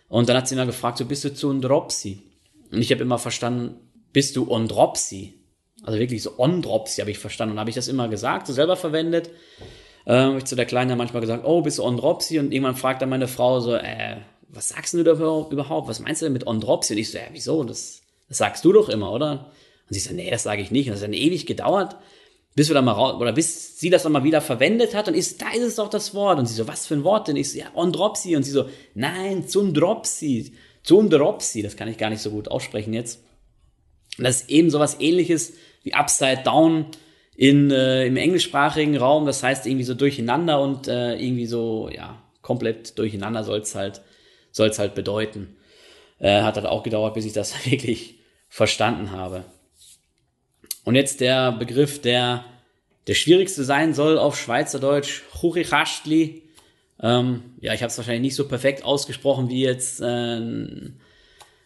Und 0.08 0.30
dann 0.30 0.38
hat 0.38 0.48
sie 0.48 0.56
immer 0.56 0.66
gefragt, 0.66 0.98
so 0.98 1.06
bist 1.06 1.24
du 1.24 1.34
Zundropsi? 1.34 2.24
Und 2.72 2.82
ich 2.82 2.92
habe 2.92 3.02
immer 3.02 3.20
verstanden, 3.20 3.76
bist 4.14 4.36
du 4.36 4.50
Ondropsi? 4.50 5.36
Also 5.84 6.00
wirklich 6.00 6.24
so 6.24 6.40
Ondropsi 6.40 7.02
habe 7.02 7.12
ich 7.12 7.20
verstanden. 7.20 7.54
Und 7.54 7.60
habe 7.60 7.70
ich 7.70 7.76
das 7.76 7.88
immer 7.88 8.08
gesagt, 8.08 8.48
so 8.48 8.54
selber 8.54 8.76
verwendet. 8.76 9.30
Äh, 10.06 10.14
habe 10.14 10.38
ich 10.38 10.46
zu 10.46 10.56
der 10.56 10.66
Kleinen 10.66 10.98
manchmal 10.98 11.22
gesagt, 11.22 11.46
oh, 11.46 11.62
bist 11.62 11.78
du 11.78 11.84
Ondropsi? 11.84 12.40
Und 12.40 12.52
irgendwann 12.52 12.76
fragt 12.76 13.02
dann 13.02 13.10
meine 13.10 13.28
Frau 13.28 13.60
so, 13.60 13.76
äh, 13.76 14.18
was 14.48 14.70
sagst 14.70 14.94
du 14.94 15.04
da 15.04 15.12
überhaupt? 15.12 15.88
Was 15.88 16.00
meinst 16.00 16.22
du 16.22 16.26
denn 16.26 16.34
mit 16.34 16.48
Ondropsi? 16.48 16.94
Und 16.94 17.00
ich 17.00 17.12
so, 17.12 17.18
ja, 17.18 17.26
wieso? 17.32 17.64
Das, 17.64 18.02
das 18.28 18.40
sagst 18.40 18.66
du 18.66 18.74
doch 18.74 18.90
immer, 18.90 19.12
oder? 19.12 19.52
Und 19.90 19.94
sie 19.94 20.00
so, 20.00 20.14
nee, 20.14 20.30
das 20.30 20.44
sage 20.44 20.62
ich 20.62 20.72
nicht. 20.72 20.88
Und 20.88 20.94
das 20.94 21.02
hat 21.02 21.08
dann 21.08 21.14
ewig 21.14 21.46
gedauert, 21.46 21.98
bis 22.56 22.70
wir 22.70 22.76
dann 22.76 22.86
mal 22.86 22.92
raus, 22.92 23.20
oder 23.20 23.34
bis 23.34 23.80
sie 23.80 23.90
das 23.90 24.04
dann 24.04 24.12
mal 24.12 24.24
wieder 24.24 24.42
verwendet 24.42 24.94
hat. 24.94 25.08
Und 25.08 25.22
so, 25.22 25.36
da 25.38 25.52
ist 25.52 25.64
es 25.64 25.76
doch 25.76 25.90
das 25.90 26.14
Wort. 26.14 26.40
Und 26.40 26.46
sie 26.46 26.54
so, 26.54 26.68
was 26.68 26.88
für 26.88 26.96
ein 26.96 27.04
Wort 27.04 27.28
denn? 27.28 27.36
Ich 27.36 27.52
so, 27.52 27.60
ja, 27.60 27.66
Ondropsi. 27.74 28.36
Und 28.36 28.44
sie 28.44 28.52
so, 28.52 28.70
nein, 28.94 29.48
Zundropsi. 29.48 30.54
Zundropsi. 30.84 31.62
Das 31.62 31.76
kann 31.76 31.88
ich 31.88 31.98
gar 31.98 32.10
nicht 32.10 32.22
so 32.22 32.30
gut 32.30 32.50
aussprechen 32.50 32.94
jetzt. 32.94 33.24
Und 34.18 34.26
das 34.26 34.42
ist 34.42 34.50
eben 34.50 34.70
sowas 34.70 34.98
ähnliches 35.00 35.54
wie 35.84 35.94
Upside 35.94 36.42
Down 36.44 36.88
in, 37.36 37.72
äh, 37.72 38.06
im 38.06 38.18
englischsprachigen 38.18 38.98
Raum. 38.98 39.26
Das 39.26 39.42
heißt 39.44 39.66
irgendwie 39.66 39.86
so 39.86 39.94
durcheinander 39.94 40.62
und 40.62 40.88
äh, 40.88 41.16
irgendwie 41.16 41.46
so, 41.46 41.90
ja, 41.90 42.22
komplett 42.42 42.98
durcheinander 43.00 43.44
soll 43.44 43.60
es 43.60 43.76
halt, 43.76 44.02
soll's 44.52 44.78
halt 44.80 44.94
bedeuten. 44.94 45.56
Äh, 46.20 46.42
hat 46.42 46.56
halt 46.56 46.66
auch 46.66 46.84
gedauert, 46.84 47.14
bis 47.14 47.26
ich 47.26 47.34
das 47.34 47.66
wirklich 47.70 48.20
verstanden 48.50 49.12
habe. 49.12 49.46
Und 50.84 50.96
jetzt 50.96 51.22
der 51.22 51.52
Begriff, 51.52 52.02
der 52.02 52.46
der 53.08 53.16
schwierigste 53.16 53.64
sein 53.64 53.96
soll 53.96 54.20
auf 54.20 54.40
Schweizerdeutsch, 54.40 55.24
Churichastli. 55.40 56.44
Ähm, 57.02 57.56
ja, 57.60 57.74
ich 57.74 57.82
habe 57.82 57.90
es 57.90 57.98
wahrscheinlich 57.98 58.22
nicht 58.22 58.36
so 58.36 58.48
perfekt 58.48 58.84
ausgesprochen 58.84 59.50
wie 59.50 59.64
jetzt 59.64 60.00
äh, 60.00 60.06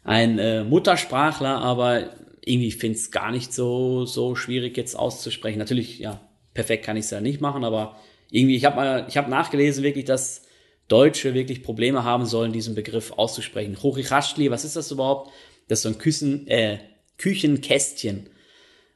ein 0.06 0.39
äh, 0.39 0.63
Muttersprachler, 0.63 1.60
aber 1.60 2.12
irgendwie 2.45 2.71
finde 2.71 2.97
es 2.97 3.12
gar 3.12 3.32
nicht 3.32 3.54
so, 3.54 4.06
so 4.06 4.36
schwierig 4.36 4.78
jetzt 4.78 4.95
auszusprechen. 4.95 5.60
Natürlich, 5.60 5.99
ja, 5.99 6.21
perfekt 6.54 6.86
kann 6.86 6.97
ich 6.97 7.06
es 7.06 7.12
ja 7.12 7.19
nicht 7.19 7.41
machen, 7.41 7.65
aber 7.65 7.97
irgendwie, 8.30 8.56
ich 8.56 8.63
habe 8.63 8.76
mal, 8.78 9.06
ich 9.10 9.15
nachgelesen 9.15 9.84
wirklich, 9.84 10.06
dass 10.06 10.45
Deutsche 10.88 11.34
wirklich 11.34 11.63
Probleme 11.63 12.04
haben 12.04 12.26
sollen, 12.26 12.54
diesen 12.54 12.76
Begriff 12.76 13.12
auszusprechen. 13.12 13.82
Hochichastli, 13.84 14.49
was 14.49 14.65
ist 14.65 14.76
das 14.76 14.91
überhaupt? 14.91 15.32
Das 15.67 15.80
ist 15.80 15.84
so 15.84 15.89
ein 15.89 15.97
Küssen, 15.97 16.47
äh, 16.47 16.80
Küchenkästchen. 17.17 18.30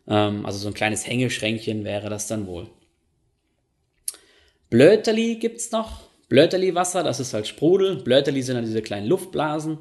Ähm, 0.08 0.46
also 0.46 0.58
so 0.60 0.68
ein 0.68 0.74
kleines 0.74 1.06
Hängeschränkchen 1.08 1.84
wäre 1.84 2.10
das 2.10 2.28
dann 2.28 2.48
wohl. 2.48 2.68
Blöterli 4.70 5.36
gibt's 5.36 5.72
noch. 5.72 6.08
Blöterli-Wasser, 6.30 7.04
das 7.04 7.20
ist 7.20 7.34
halt 7.34 7.48
Sprudel. 7.48 7.98
Blöterli 7.98 8.42
sind 8.42 8.56
dann 8.56 8.66
diese 8.66 8.82
kleinen 8.82 9.08
Luftblasen. 9.08 9.78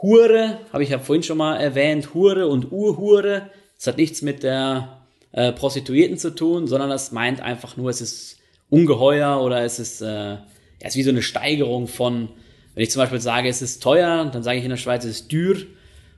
Hure, 0.00 0.60
habe 0.72 0.84
ich 0.84 0.90
ja 0.90 0.98
vorhin 0.98 1.22
schon 1.22 1.38
mal 1.38 1.56
erwähnt, 1.56 2.14
Hure 2.14 2.46
und 2.46 2.70
Urhure. 2.70 3.50
Das 3.76 3.88
hat 3.88 3.96
nichts 3.96 4.22
mit 4.22 4.42
der 4.42 5.02
äh, 5.32 5.52
Prostituierten 5.52 6.18
zu 6.18 6.34
tun, 6.34 6.66
sondern 6.66 6.90
das 6.90 7.12
meint 7.12 7.40
einfach 7.40 7.76
nur, 7.76 7.90
es 7.90 8.00
ist 8.00 8.38
ungeheuer 8.70 9.40
oder 9.40 9.62
es 9.62 9.78
ist, 9.78 10.02
äh, 10.02 10.06
ja, 10.06 10.40
es 10.80 10.92
ist 10.92 10.96
wie 10.96 11.02
so 11.02 11.10
eine 11.10 11.22
Steigerung 11.22 11.88
von, 11.88 12.28
wenn 12.74 12.82
ich 12.82 12.90
zum 12.90 13.00
Beispiel 13.00 13.20
sage, 13.20 13.48
es 13.48 13.62
ist 13.62 13.82
teuer, 13.82 14.30
dann 14.32 14.42
sage 14.42 14.58
ich 14.58 14.64
in 14.64 14.70
der 14.70 14.76
Schweiz, 14.76 15.04
es 15.04 15.20
ist 15.22 15.32
dür. 15.32 15.56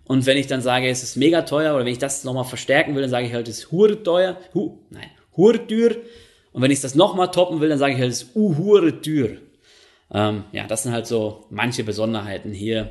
Und 0.09 0.25
wenn 0.25 0.39
ich 0.39 0.47
dann 0.47 0.63
sage, 0.63 0.89
es 0.89 1.03
ist 1.03 1.17
mega 1.17 1.43
teuer, 1.43 1.75
oder 1.75 1.85
wenn 1.85 1.93
ich 1.93 1.99
das 1.99 2.25
nochmal 2.25 2.45
verstärken 2.45 2.95
will, 2.95 3.03
dann 3.03 3.11
sage 3.11 3.27
ich 3.27 3.35
halt, 3.35 3.47
es 3.47 3.59
ist 3.59 3.71
hure 3.71 4.03
teuer, 4.03 4.39
hu, 4.55 4.79
nein, 4.91 5.11
hure 5.37 5.59
dür. 5.59 5.97
Und 6.53 6.63
wenn 6.63 6.71
ich 6.71 6.81
das 6.81 6.95
nochmal 6.95 7.31
toppen 7.31 7.61
will, 7.61 7.69
dann 7.69 7.79
sage 7.79 7.93
ich 7.93 8.01
halt, 8.01 8.11
es 8.11 8.23
ist 8.23 8.35
uhure 8.35 9.03
tür. 9.03 9.37
Ähm, 10.11 10.45
ja, 10.53 10.67
das 10.67 10.83
sind 10.83 10.93
halt 10.93 11.07
so 11.07 11.45
manche 11.51 11.85
Besonderheiten 11.85 12.53
hier 12.53 12.91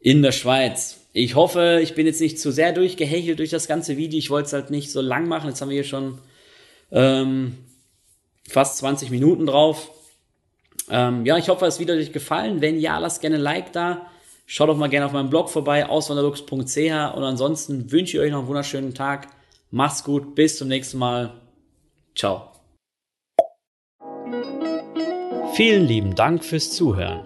in 0.00 0.22
der 0.22 0.32
Schweiz. 0.32 1.06
Ich 1.12 1.34
hoffe, 1.34 1.80
ich 1.82 1.94
bin 1.94 2.06
jetzt 2.06 2.22
nicht 2.22 2.40
zu 2.40 2.50
sehr 2.50 2.72
durchgehechelt 2.72 3.38
durch 3.38 3.50
das 3.50 3.68
ganze 3.68 3.98
Video. 3.98 4.18
Ich 4.18 4.30
wollte 4.30 4.46
es 4.46 4.52
halt 4.54 4.70
nicht 4.70 4.90
so 4.90 5.02
lang 5.02 5.28
machen. 5.28 5.50
Jetzt 5.50 5.60
haben 5.60 5.68
wir 5.68 5.74
hier 5.74 5.84
schon 5.84 6.18
ähm, 6.90 7.58
fast 8.48 8.78
20 8.78 9.10
Minuten 9.10 9.44
drauf. 9.44 9.90
Ähm, 10.88 11.26
ja, 11.26 11.36
ich 11.36 11.50
hoffe, 11.50 11.66
es 11.66 11.78
hat 11.78 11.90
euch 11.90 12.12
gefallen. 12.12 12.62
Wenn 12.62 12.80
ja, 12.80 12.98
lasst 12.98 13.20
gerne 13.20 13.36
ein 13.36 13.42
Like 13.42 13.72
da. 13.72 14.10
Schaut 14.46 14.68
doch 14.68 14.76
mal 14.76 14.88
gerne 14.88 15.06
auf 15.06 15.12
meinem 15.12 15.30
Blog 15.30 15.48
vorbei, 15.48 15.88
auswanderlux.ch. 15.88 16.46
Und 16.46 17.22
ansonsten 17.22 17.90
wünsche 17.90 18.16
ich 18.16 18.22
euch 18.22 18.30
noch 18.30 18.40
einen 18.40 18.48
wunderschönen 18.48 18.94
Tag. 18.94 19.28
Macht's 19.70 20.04
gut, 20.04 20.34
bis 20.34 20.58
zum 20.58 20.68
nächsten 20.68 20.98
Mal. 20.98 21.32
Ciao. 22.14 22.50
Vielen 25.54 25.86
lieben 25.86 26.14
Dank 26.14 26.44
fürs 26.44 26.72
Zuhören. 26.72 27.22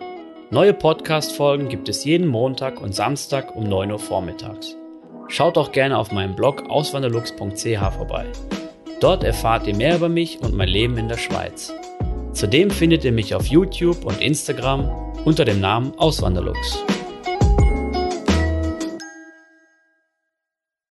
Neue 0.51 0.73
Podcast-Folgen 0.73 1.69
gibt 1.69 1.89
es 1.89 2.05
jeden 2.05 2.27
Montag 2.27 2.81
und 2.81 2.95
Samstag 2.95 3.55
um 3.55 3.65
9 3.65 3.93
Uhr 3.93 3.99
vormittags. 3.99 4.77
Schaut 5.29 5.59
auch 5.59 5.73
gerne 5.73 5.99
auf 5.99 6.11
meinem 6.11 6.35
Blog 6.37 6.71
auswanderlux.ch 6.71 7.95
vorbei. 7.97 8.27
Dort 9.01 9.25
erfahrt 9.25 9.67
ihr 9.67 9.77
mehr 9.77 9.97
über 9.97 10.09
mich 10.09 10.41
und 10.41 10.55
mein 10.55 10.69
Leben 10.69 10.97
in 10.97 11.09
der 11.09 11.19
Schweiz. 11.19 11.73
Zudem 12.33 12.71
findet 12.71 13.05
ihr 13.05 13.13
mich 13.13 13.35
auf 13.35 13.47
YouTube 13.47 14.05
und 14.05 14.21
Instagram 14.21 14.91
unter 15.25 15.45
dem 15.45 15.61
Namen 15.61 15.93
Auswanderlux. 15.99 16.79